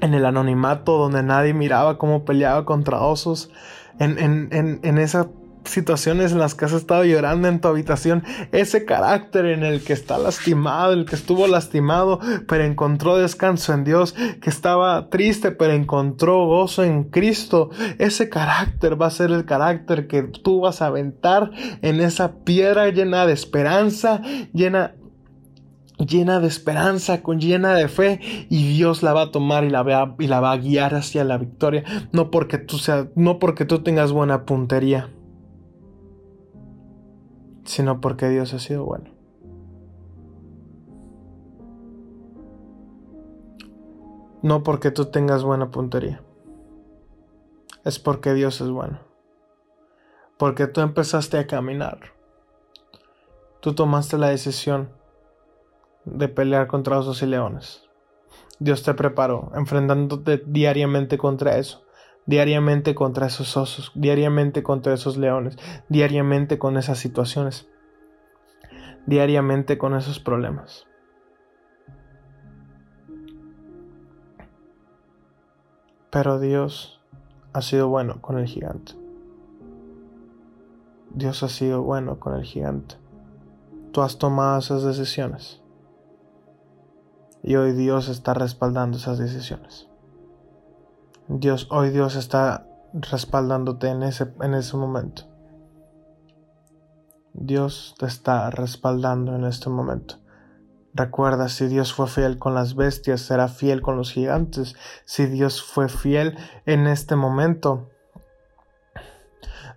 en 0.01 0.13
el 0.13 0.25
anonimato 0.25 0.97
donde 0.97 1.23
nadie 1.23 1.53
miraba 1.53 1.97
cómo 1.97 2.25
peleaba 2.25 2.65
contra 2.65 3.01
osos, 3.01 3.51
en, 3.99 4.19
en, 4.19 4.79
en 4.83 4.97
esa 4.97 5.29
situaciones 5.65 6.31
en 6.31 6.39
las 6.39 6.55
que 6.55 6.65
has 6.65 6.73
estado 6.73 7.03
llorando 7.03 7.47
en 7.47 7.59
tu 7.59 7.67
habitación, 7.67 8.23
ese 8.51 8.85
carácter 8.85 9.45
en 9.45 9.63
el 9.63 9.83
que 9.83 9.93
está 9.93 10.17
lastimado, 10.17 10.93
el 10.93 11.05
que 11.05 11.15
estuvo 11.15 11.47
lastimado, 11.47 12.19
pero 12.47 12.63
encontró 12.63 13.17
descanso 13.17 13.73
en 13.73 13.83
Dios, 13.83 14.13
que 14.41 14.49
estaba 14.49 15.09
triste, 15.09 15.51
pero 15.51 15.73
encontró 15.73 16.45
gozo 16.45 16.83
en 16.83 17.05
Cristo, 17.05 17.69
ese 17.97 18.29
carácter 18.29 18.99
va 19.01 19.07
a 19.07 19.11
ser 19.11 19.31
el 19.31 19.45
carácter 19.45 20.07
que 20.07 20.23
tú 20.23 20.61
vas 20.61 20.81
a 20.81 20.87
aventar 20.87 21.51
en 21.81 22.01
esa 22.01 22.43
piedra 22.43 22.89
llena 22.89 23.25
de 23.25 23.33
esperanza, 23.33 24.21
llena 24.53 24.95
llena 25.97 26.39
de 26.39 26.47
esperanza, 26.47 27.21
con 27.21 27.39
llena 27.39 27.73
de 27.73 27.87
fe, 27.87 28.19
y 28.49 28.67
Dios 28.73 29.01
la 29.03 29.13
va 29.13 29.23
a 29.23 29.31
tomar 29.31 29.63
y 29.63 29.69
la 29.69 29.83
va, 29.83 30.15
y 30.19 30.27
la 30.27 30.39
va 30.39 30.51
a 30.51 30.57
guiar 30.57 30.93
hacia 30.95 31.23
la 31.23 31.37
victoria, 31.37 31.83
no 32.11 32.31
porque 32.31 32.57
tú 32.57 32.77
sea, 32.77 33.07
no 33.15 33.39
porque 33.39 33.65
tú 33.65 33.79
tengas 33.79 34.11
buena 34.11 34.45
puntería 34.45 35.09
sino 37.65 37.99
porque 37.99 38.29
Dios 38.29 38.53
ha 38.53 38.59
sido 38.59 38.85
bueno. 38.85 39.11
No 44.41 44.63
porque 44.63 44.91
tú 44.91 45.05
tengas 45.05 45.43
buena 45.43 45.71
puntería. 45.71 46.21
Es 47.83 47.99
porque 47.99 48.33
Dios 48.33 48.61
es 48.61 48.69
bueno. 48.69 48.99
Porque 50.37 50.67
tú 50.67 50.81
empezaste 50.81 51.37
a 51.37 51.47
caminar. 51.47 52.13
Tú 53.59 53.73
tomaste 53.73 54.17
la 54.17 54.29
decisión 54.29 54.89
de 56.03 56.27
pelear 56.27 56.67
contra 56.67 56.99
osos 56.99 57.23
y 57.23 57.25
leones. 57.25 57.83
Dios 58.59 58.83
te 58.83 58.93
preparó, 58.93 59.51
enfrentándote 59.55 60.43
diariamente 60.45 61.17
contra 61.17 61.57
eso 61.57 61.84
diariamente 62.25 62.95
contra 62.95 63.27
esos 63.27 63.55
osos, 63.57 63.91
diariamente 63.95 64.63
contra 64.63 64.93
esos 64.93 65.17
leones, 65.17 65.57
diariamente 65.89 66.57
con 66.57 66.77
esas 66.77 66.97
situaciones, 66.97 67.67
diariamente 69.05 69.77
con 69.77 69.95
esos 69.95 70.19
problemas. 70.19 70.87
Pero 76.09 76.39
Dios 76.39 77.01
ha 77.53 77.61
sido 77.61 77.89
bueno 77.89 78.21
con 78.21 78.39
el 78.39 78.47
gigante. 78.47 78.93
Dios 81.13 81.43
ha 81.43 81.49
sido 81.49 81.81
bueno 81.81 82.19
con 82.19 82.35
el 82.35 82.43
gigante. 82.43 82.95
Tú 83.91 84.01
has 84.01 84.17
tomado 84.17 84.59
esas 84.59 84.83
decisiones. 84.83 85.61
Y 87.43 87.55
hoy 87.55 87.73
Dios 87.73 88.09
está 88.09 88.33
respaldando 88.33 88.97
esas 88.97 89.17
decisiones. 89.17 89.87
Dios, 91.27 91.67
hoy 91.71 91.89
Dios 91.89 92.15
está 92.15 92.67
respaldándote 92.93 93.87
en 93.87 94.03
ese, 94.03 94.31
en 94.41 94.53
ese 94.53 94.77
momento. 94.77 95.23
Dios 97.33 97.95
te 97.97 98.05
está 98.05 98.49
respaldando 98.51 99.35
en 99.35 99.43
este 99.43 99.69
momento. 99.69 100.19
Recuerda, 100.93 101.49
si 101.49 101.67
Dios 101.67 101.93
fue 101.93 102.07
fiel 102.07 102.37
con 102.37 102.53
las 102.53 102.75
bestias, 102.75 103.21
será 103.21 103.47
fiel 103.47 103.81
con 103.81 103.97
los 103.97 104.11
gigantes. 104.11 104.75
Si 105.03 105.25
Dios 105.25 105.61
fue 105.61 105.89
fiel 105.89 106.37
en 106.65 106.87
este 106.87 107.15
momento, 107.15 107.89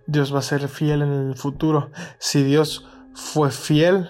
Dios 0.07 0.33
va 0.33 0.39
a 0.39 0.43
ser 0.43 0.67
fiel 0.67 1.01
en 1.01 1.11
el 1.11 1.35
futuro. 1.35 1.89
Si 2.19 2.43
Dios 2.43 2.87
fue 3.13 3.51
fiel 3.51 4.09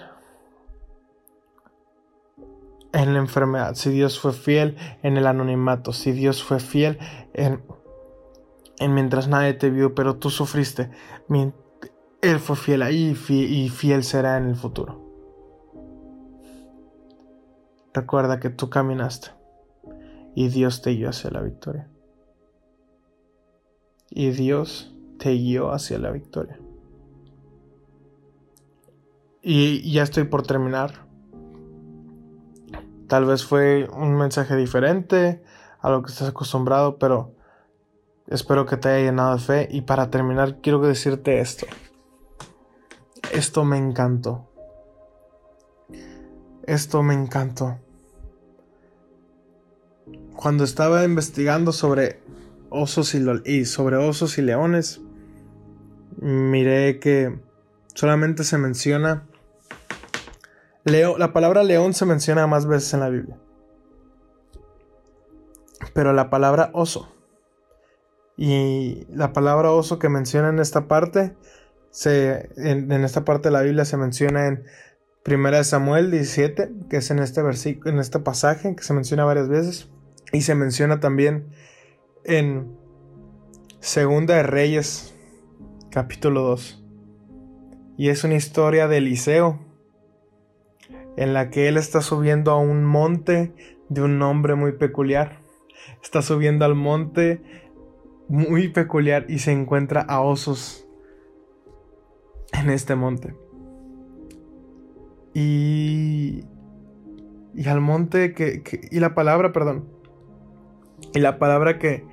en 2.92 3.14
la 3.14 3.20
enfermedad, 3.20 3.74
si 3.74 3.90
Dios 3.90 4.18
fue 4.18 4.32
fiel 4.32 4.76
en 5.02 5.16
el 5.16 5.26
anonimato, 5.26 5.92
si 5.92 6.12
Dios 6.12 6.42
fue 6.42 6.60
fiel 6.60 6.98
en, 7.32 7.62
en 8.78 8.94
mientras 8.94 9.28
nadie 9.28 9.54
te 9.54 9.70
vio, 9.70 9.94
pero 9.94 10.16
tú 10.16 10.30
sufriste, 10.30 10.90
Él 11.28 12.38
fue 12.38 12.56
fiel 12.56 12.82
ahí 12.82 13.16
y 13.28 13.68
fiel 13.68 14.04
será 14.04 14.36
en 14.36 14.48
el 14.48 14.56
futuro. 14.56 15.10
Recuerda 17.92 18.38
que 18.38 18.50
tú 18.50 18.70
caminaste 18.70 19.30
y 20.34 20.48
Dios 20.48 20.82
te 20.82 20.94
guió 20.94 21.10
hacia 21.10 21.30
la 21.30 21.42
victoria. 21.42 21.88
Y 24.10 24.30
Dios 24.30 24.94
te 25.18 25.32
guió 25.32 25.72
hacia 25.72 25.98
la 25.98 26.10
victoria. 26.10 26.58
Y 29.42 29.90
ya 29.92 30.02
estoy 30.02 30.24
por 30.24 30.46
terminar. 30.46 31.09
Tal 33.10 33.24
vez 33.24 33.44
fue 33.44 33.88
un 33.92 34.16
mensaje 34.16 34.54
diferente 34.54 35.42
a 35.80 35.90
lo 35.90 36.00
que 36.00 36.12
estás 36.12 36.28
acostumbrado, 36.28 36.96
pero 36.96 37.34
espero 38.28 38.66
que 38.66 38.76
te 38.76 38.88
haya 38.88 39.06
llenado 39.06 39.34
de 39.34 39.40
fe. 39.40 39.68
Y 39.68 39.80
para 39.80 40.10
terminar, 40.10 40.60
quiero 40.60 40.78
decirte 40.78 41.40
esto. 41.40 41.66
Esto 43.32 43.64
me 43.64 43.78
encantó. 43.78 44.48
Esto 46.68 47.02
me 47.02 47.14
encantó. 47.14 47.80
Cuando 50.36 50.62
estaba 50.62 51.02
investigando 51.02 51.72
sobre 51.72 52.22
osos 52.68 53.16
y, 53.16 53.64
sobre 53.64 53.96
osos 53.96 54.38
y 54.38 54.42
leones, 54.42 55.00
miré 56.16 57.00
que 57.00 57.40
solamente 57.92 58.44
se 58.44 58.56
menciona 58.56 59.26
la 60.84 61.32
palabra 61.32 61.62
león 61.62 61.94
se 61.94 62.06
menciona 62.06 62.46
más 62.46 62.66
veces 62.66 62.94
en 62.94 63.00
la 63.00 63.08
Biblia. 63.08 63.36
Pero 65.94 66.12
la 66.12 66.30
palabra 66.30 66.70
oso. 66.72 67.12
Y 68.36 69.06
la 69.10 69.32
palabra 69.32 69.70
oso 69.70 69.98
que 69.98 70.08
menciona 70.08 70.48
en 70.48 70.60
esta 70.60 70.88
parte, 70.88 71.36
se, 71.90 72.48
en, 72.56 72.90
esta 72.92 73.24
parte 73.24 73.48
de 73.48 73.52
la 73.52 73.62
Biblia 73.62 73.84
se 73.84 73.96
menciona 73.96 74.46
en 74.46 74.64
1 75.26 75.64
Samuel 75.64 76.10
17, 76.10 76.72
que 76.88 76.96
es 76.96 77.10
en 77.10 77.18
este 77.18 77.42
versículo, 77.42 77.90
en 77.90 77.98
este 77.98 78.18
pasaje, 78.18 78.74
que 78.74 78.82
se 78.82 78.94
menciona 78.94 79.24
varias 79.24 79.48
veces. 79.48 79.90
Y 80.32 80.42
se 80.42 80.54
menciona 80.54 81.00
también 81.00 81.50
en 82.24 82.78
Segunda 83.80 84.36
de 84.36 84.42
Reyes, 84.44 85.14
capítulo 85.90 86.42
2. 86.42 86.84
Y 87.98 88.08
es 88.08 88.24
una 88.24 88.36
historia 88.36 88.88
de 88.88 88.98
Eliseo, 88.98 89.58
en 91.16 91.34
la 91.34 91.50
que 91.50 91.68
él 91.68 91.76
está 91.76 92.00
subiendo 92.00 92.50
a 92.50 92.58
un 92.58 92.84
monte 92.84 93.52
de 93.88 94.02
un 94.02 94.18
nombre 94.18 94.54
muy 94.54 94.72
peculiar. 94.72 95.40
Está 96.02 96.22
subiendo 96.22 96.64
al 96.64 96.74
monte 96.74 97.42
muy 98.28 98.68
peculiar 98.68 99.26
y 99.28 99.40
se 99.40 99.52
encuentra 99.52 100.00
a 100.02 100.20
osos 100.20 100.86
en 102.52 102.70
este 102.70 102.94
monte. 102.94 103.34
Y, 105.34 106.44
y 107.54 107.68
al 107.68 107.80
monte 107.80 108.32
que, 108.32 108.62
y 108.90 109.00
la 109.00 109.14
palabra, 109.14 109.52
perdón, 109.52 109.88
y 111.14 111.18
la 111.18 111.38
palabra 111.38 111.78
que, 111.78 112.04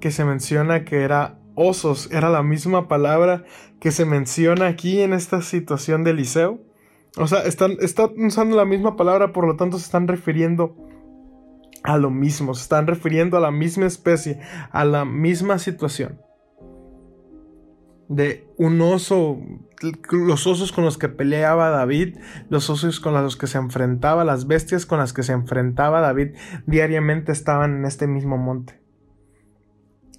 que 0.00 0.10
se 0.10 0.24
menciona 0.24 0.84
que 0.84 1.02
era 1.02 1.38
osos, 1.54 2.10
era 2.12 2.30
la 2.30 2.42
misma 2.42 2.88
palabra 2.88 3.44
que 3.80 3.90
se 3.90 4.04
menciona 4.04 4.66
aquí 4.66 5.00
en 5.00 5.12
esta 5.12 5.42
situación 5.42 6.04
de 6.04 6.10
Eliseo. 6.10 6.60
O 7.18 7.26
sea, 7.26 7.40
están, 7.40 7.76
usando 8.18 8.56
la 8.56 8.66
misma 8.66 8.96
palabra, 8.96 9.32
por 9.32 9.46
lo 9.46 9.56
tanto 9.56 9.78
se 9.78 9.84
están 9.84 10.06
refiriendo 10.06 10.76
a 11.82 11.96
lo 11.96 12.10
mismo, 12.10 12.52
se 12.54 12.62
están 12.62 12.86
refiriendo 12.86 13.38
a 13.38 13.40
la 13.40 13.50
misma 13.50 13.86
especie, 13.86 14.40
a 14.70 14.84
la 14.84 15.04
misma 15.04 15.58
situación. 15.58 16.20
De 18.08 18.46
un 18.58 18.80
oso, 18.82 19.40
los 20.10 20.46
osos 20.46 20.72
con 20.72 20.84
los 20.84 20.98
que 20.98 21.08
peleaba 21.08 21.70
David, 21.70 22.18
los 22.50 22.68
osos 22.68 23.00
con 23.00 23.14
los 23.14 23.36
que 23.36 23.46
se 23.46 23.58
enfrentaba, 23.58 24.24
las 24.24 24.46
bestias 24.46 24.84
con 24.84 24.98
las 24.98 25.12
que 25.12 25.22
se 25.22 25.32
enfrentaba 25.32 26.00
David 26.00 26.34
diariamente 26.66 27.32
estaban 27.32 27.78
en 27.78 27.84
este 27.86 28.06
mismo 28.06 28.36
monte. 28.36 28.80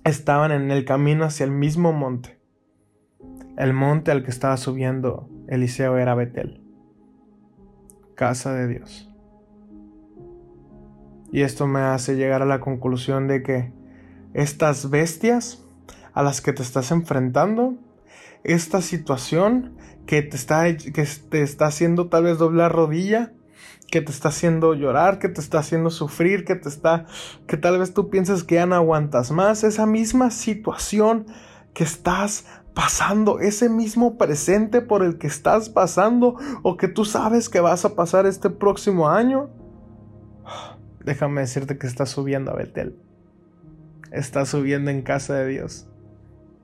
Estaban 0.04 0.52
en 0.52 0.72
el 0.72 0.84
camino 0.84 1.26
hacia 1.26 1.44
el 1.44 1.52
mismo 1.52 1.94
monte. 1.94 2.40
El 3.58 3.74
monte 3.74 4.12
al 4.12 4.24
que 4.24 4.32
estaba 4.32 4.58
subiendo 4.58 5.30
Eliseo 5.48 5.98
era 5.98 6.16
Betel, 6.16 6.67
casa 8.18 8.54
de 8.54 8.68
Dios. 8.68 9.10
Y 11.32 11.42
esto 11.42 11.68
me 11.68 11.82
hace 11.82 12.16
llegar 12.16 12.42
a 12.42 12.46
la 12.46 12.60
conclusión 12.60 13.28
de 13.28 13.44
que 13.44 13.72
estas 14.34 14.90
bestias 14.90 15.64
a 16.14 16.24
las 16.24 16.42
que 16.42 16.52
te 16.52 16.64
estás 16.64 16.92
enfrentando, 16.92 17.76
esta 18.44 18.82
situación 18.82 19.78
que 20.08 20.24
te 20.24 20.36
está, 20.36 20.66
que 20.76 21.08
te 21.30 21.42
está 21.44 21.68
haciendo 21.68 22.08
tal 22.08 22.24
vez 22.24 22.40
doblar 22.40 22.74
rodilla, 22.74 23.34
que 23.92 24.02
te 24.02 24.12
está 24.12 24.30
haciendo 24.30 24.74
llorar, 24.74 25.20
que 25.20 25.30
te 25.30 25.40
está 25.40 25.60
haciendo 25.60 25.92
sufrir, 25.92 26.44
que 26.44 26.56
te 26.56 26.70
está, 26.70 27.06
que 27.46 27.56
tal 27.56 27.78
vez 27.78 27.94
tú 27.94 28.10
piensas 28.10 28.44
que 28.44 28.56
ya 28.56 28.66
no 28.66 28.76
aguantas 28.76 29.32
más, 29.32 29.64
esa 29.64 29.86
misma 29.86 30.32
situación 30.32 31.28
que 31.74 31.84
estás 31.84 32.46
pasando, 32.78 33.40
ese 33.40 33.70
mismo 33.70 34.20
presente 34.20 34.82
por 34.82 35.04
el 35.04 35.18
que 35.18 35.26
estás 35.26 35.68
pasando 35.68 36.36
o 36.62 36.78
que 36.78 36.88
tú 36.88 37.06
sabes 37.06 37.50
que 37.50 37.60
vas 37.60 37.86
a 37.86 37.96
pasar 37.96 38.28
este 38.28 38.52
próximo 38.52 39.10
año 39.10 39.50
déjame 41.08 41.42
decirte 41.42 41.78
que 41.78 41.88
estás 41.88 42.10
subiendo 42.10 42.52
a 42.52 42.56
Betel. 42.56 43.00
Estás 44.12 44.50
subiendo 44.50 44.92
en 44.92 45.02
casa 45.02 45.36
de 45.36 45.48
Dios. 45.48 45.88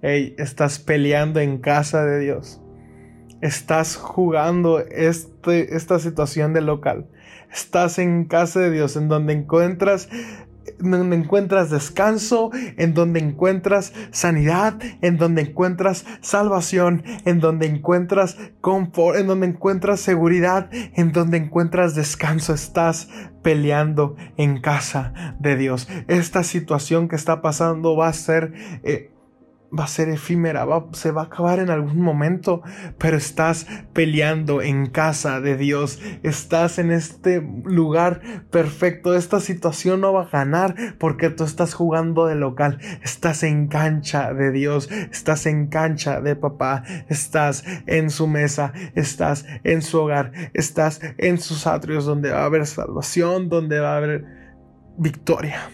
Hey, 0.02 0.36
estás 0.38 0.80
peleando 0.80 1.40
en 1.40 1.60
casa 1.60 2.04
de 2.04 2.20
Dios. 2.20 2.62
Estás 3.42 3.96
jugando 3.96 4.80
este, 4.80 5.76
esta 5.76 5.98
situación 6.00 6.54
de 6.54 6.60
local. 6.60 7.08
Estás 7.52 8.00
en 8.00 8.26
casa 8.26 8.60
de 8.60 8.70
Dios, 8.70 8.98
en 8.98 9.08
donde 9.08 9.32
encuentras 9.32 10.10
en 10.12 10.53
donde 10.80 11.16
encuentras 11.16 11.70
descanso, 11.70 12.52
en 12.78 12.94
donde 12.94 13.20
encuentras 13.20 13.94
sanidad, 14.12 14.80
en 15.02 15.18
donde 15.18 15.42
encuentras 15.44 16.06
salvación, 16.22 17.04
en 17.26 17.40
donde 17.40 17.68
encuentras 17.68 18.38
confort, 18.62 19.18
en 19.18 19.28
donde 19.28 19.48
encuentras 19.48 20.00
seguridad, 20.00 20.70
en 20.72 21.12
donde 21.12 21.38
encuentras 21.38 21.96
descanso. 21.96 22.54
Estás 22.54 23.10
peleando 23.42 24.16
en 24.38 24.60
casa 24.62 25.36
de 25.40 25.56
Dios. 25.56 25.88
Esta 26.08 26.44
situación 26.44 27.08
que 27.08 27.16
está 27.16 27.42
pasando 27.42 27.96
va 27.96 28.08
a 28.08 28.14
ser 28.14 28.54
eh, 28.84 29.13
va 29.78 29.86
a 29.86 29.88
ser 29.88 30.10
efímera, 30.10 30.66
se 30.94 31.12
va 31.12 31.24
a 31.24 31.26
acabar 31.26 31.60
en 31.60 31.70
algún 31.70 32.00
momento, 32.00 32.62
pero 32.98 33.18
estás 33.18 33.66
peleando 33.94 34.62
en 34.62 34.88
casa 34.88 35.42
de 35.42 35.58
Dios, 35.58 36.00
estás 36.22 36.78
en 36.78 36.92
este 36.92 37.42
lugar 37.64 38.22
perfecto, 38.52 39.16
esta 39.16 39.40
situación 39.40 40.02
no 40.02 40.14
va 40.14 40.24
a 40.24 40.30
ganar 40.30 40.76
porque 41.00 41.30
tú 41.30 41.44
estás 41.44 41.74
jugando 41.74 42.28
de 42.28 42.36
local, 42.36 42.80
estás 43.02 43.44
en 43.44 43.68
cancha 43.68 44.34
de 44.34 44.52
Dios, 44.52 44.92
estás 44.92 45.46
en 45.46 45.68
cancha 45.68 46.22
de 46.22 46.36
papá, 46.36 46.84
estás 47.10 47.64
en 47.88 48.10
su 48.10 48.28
mesa, 48.28 48.74
estás 48.96 49.46
en 49.64 49.82
su 49.82 50.00
hogar, 50.00 50.32
estás 50.54 51.02
en 51.18 51.40
sus 51.40 51.66
atrios 51.66 52.06
donde 52.06 52.32
va 52.32 52.42
a 52.42 52.46
haber 52.46 52.66
salvación, 52.68 53.50
donde 53.50 53.80
va 53.80 53.94
a 53.94 53.98
haber 53.98 54.26
victoria. 54.98 55.70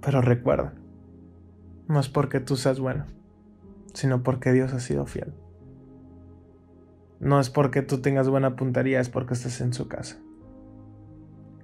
Pero 0.00 0.20
recuerda, 0.20 0.74
no 1.92 2.00
es 2.00 2.08
porque 2.08 2.40
tú 2.40 2.56
seas 2.56 2.80
bueno, 2.80 3.04
sino 3.92 4.22
porque 4.22 4.52
Dios 4.52 4.72
ha 4.72 4.80
sido 4.80 5.04
fiel. 5.04 5.34
No 7.20 7.38
es 7.38 7.50
porque 7.50 7.82
tú 7.82 8.00
tengas 8.00 8.28
buena 8.28 8.56
puntería, 8.56 8.98
es 8.98 9.10
porque 9.10 9.34
estás 9.34 9.60
en 9.60 9.74
su 9.74 9.88
casa. 9.88 10.18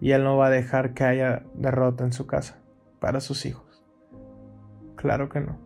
Y 0.01 0.13
Él 0.13 0.23
no 0.23 0.37
va 0.37 0.49
a 0.49 0.51
dejar 0.51 0.93
que 0.93 1.05
haya 1.05 1.45
derrota 1.55 2.05
en 2.05 2.13
su 2.13 2.27
casa 2.27 2.59
para 3.01 3.21
sus 3.21 3.47
hijos. 3.47 3.83
Claro 4.97 5.31
que 5.31 5.41
no. 5.41 5.59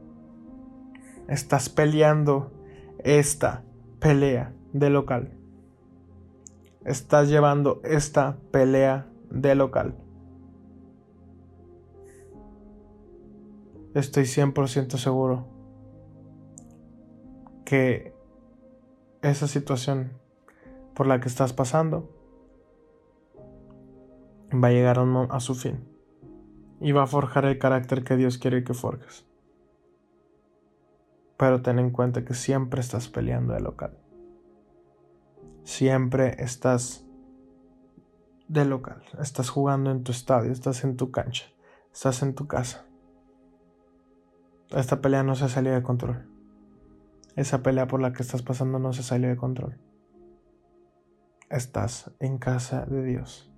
Estás 1.28 1.68
peleando 1.68 2.52
esta 3.00 3.64
pelea 3.98 4.52
de 4.72 4.90
local. 4.90 5.32
Estás 6.84 7.28
llevando 7.28 7.80
esta 7.82 8.36
pelea 8.52 9.06
de 9.28 9.56
local. 9.56 9.96
Estoy 13.94 14.24
100% 14.24 14.96
seguro 14.96 15.46
que 17.64 18.14
esa 19.22 19.46
situación 19.46 20.12
por 20.94 21.06
la 21.06 21.20
que 21.20 21.28
estás 21.28 21.52
pasando 21.52 22.10
va 24.52 24.68
a 24.68 24.72
llegar 24.72 24.98
a, 24.98 25.40
su 25.40 25.54
fin 25.54 25.88
y 26.80 26.92
va 26.92 27.04
a 27.04 27.06
forjar 27.06 27.44
el 27.44 27.58
carácter 27.58 28.04
que 28.04 28.16
Dios 28.16 28.38
quiere 28.38 28.64
que 28.64 28.74
forjes. 28.74 29.26
Pero 31.38 31.62
ten 31.62 31.78
en 31.78 31.90
cuenta 31.90 32.24
que 32.24 32.34
siempre 32.34 32.80
estás 32.80 33.08
peleando 33.08 33.54
de 33.54 33.60
local. 33.60 33.98
Siempre 35.64 36.36
estás 36.38 37.06
de 38.48 38.64
local. 38.64 39.02
Estás 39.18 39.48
jugando 39.48 39.90
en 39.90 40.04
tu 40.04 40.12
estadio, 40.12 40.52
estás 40.52 40.84
en 40.84 40.96
tu 40.96 41.10
cancha, 41.10 41.46
estás 41.92 42.22
en 42.22 42.34
tu 42.34 42.46
casa. 42.46 42.86
Esta 44.74 45.00
pelea 45.00 45.22
no 45.22 45.34
se 45.34 45.48
salió 45.48 45.72
de 45.72 45.82
control. 45.82 46.26
Esa 47.36 47.62
pelea 47.62 47.86
por 47.86 48.00
la 48.00 48.12
que 48.12 48.22
estás 48.22 48.42
pasando 48.42 48.78
no 48.78 48.92
se 48.92 49.02
salió 49.02 49.28
de 49.28 49.36
control. 49.36 49.78
Estás 51.50 52.10
en 52.20 52.38
casa 52.38 52.86
de 52.86 53.04
Dios. 53.04 53.52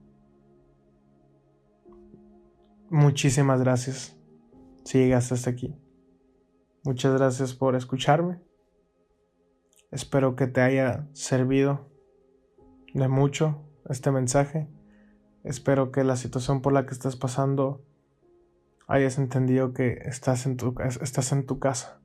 Muchísimas 2.91 3.61
gracias 3.61 4.17
si 4.85 4.99
llegaste 4.99 5.35
hasta 5.35 5.51
aquí. 5.51 5.77
Muchas 6.85 7.15
gracias 7.15 7.55
por 7.55 7.77
escucharme. 7.77 8.41
Espero 9.91 10.35
que 10.35 10.49
te 10.49 10.61
haya 10.61 11.09
servido 11.13 11.89
de 12.93 13.09
mucho 13.09 13.65
este 13.89 14.11
mensaje. 14.11 14.69
Espero 15.45 15.93
que 15.93 16.03
la 16.03 16.17
situación 16.17 16.61
por 16.61 16.73
la 16.73 16.87
que 16.87 16.93
estás 16.93 17.17
pasando 17.17 17.85
hayas 18.87 19.19
entendido 19.19 19.73
que 19.73 19.99
estás 20.05 20.47
en 20.47 20.57
tu, 20.57 20.75
estás 21.01 21.33
en 21.33 21.47
tu 21.47 21.59
casa, 21.59 22.01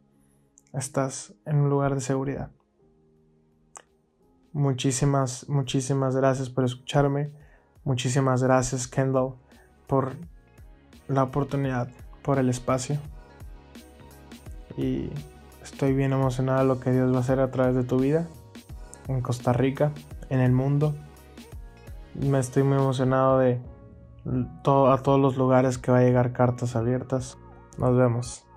estás 0.74 1.34
en 1.46 1.58
un 1.58 1.70
lugar 1.70 1.96
de 1.96 2.02
seguridad. 2.02 2.52
Muchísimas, 4.52 5.48
muchísimas 5.48 6.16
gracias 6.16 6.50
por 6.50 6.66
escucharme. 6.66 7.32
Muchísimas 7.84 8.44
gracias 8.44 8.88
Kendall 8.88 9.36
por 9.88 10.16
la 11.08 11.24
oportunidad, 11.24 11.90
por 12.24 12.40
el 12.40 12.50
espacio. 12.50 12.98
Y 14.78 15.10
estoy 15.62 15.94
bien 15.94 16.14
emocionado 16.14 16.60
de 16.60 16.66
lo 16.66 16.80
que 16.80 16.92
Dios 16.92 17.12
va 17.12 17.18
a 17.18 17.22
hacer 17.22 17.40
a 17.40 17.52
través 17.52 17.76
de 17.76 17.84
tu 17.84 18.00
vida 18.00 18.28
en 19.08 19.22
Costa 19.22 19.54
Rica, 19.54 19.92
en 20.30 20.40
el 20.40 20.52
mundo. 20.52 20.96
Me 22.16 22.40
estoy 22.40 22.64
muy 22.64 22.78
emocionado 22.78 23.40
de 23.40 23.60
a 24.26 24.98
todos 25.04 25.20
los 25.20 25.38
lugares 25.38 25.78
que 25.78 25.92
va 25.92 26.00
a 26.00 26.04
llegar 26.04 26.34
cartas 26.34 26.76
abiertas. 26.76 27.38
Nos 27.78 27.96
vemos. 27.96 28.49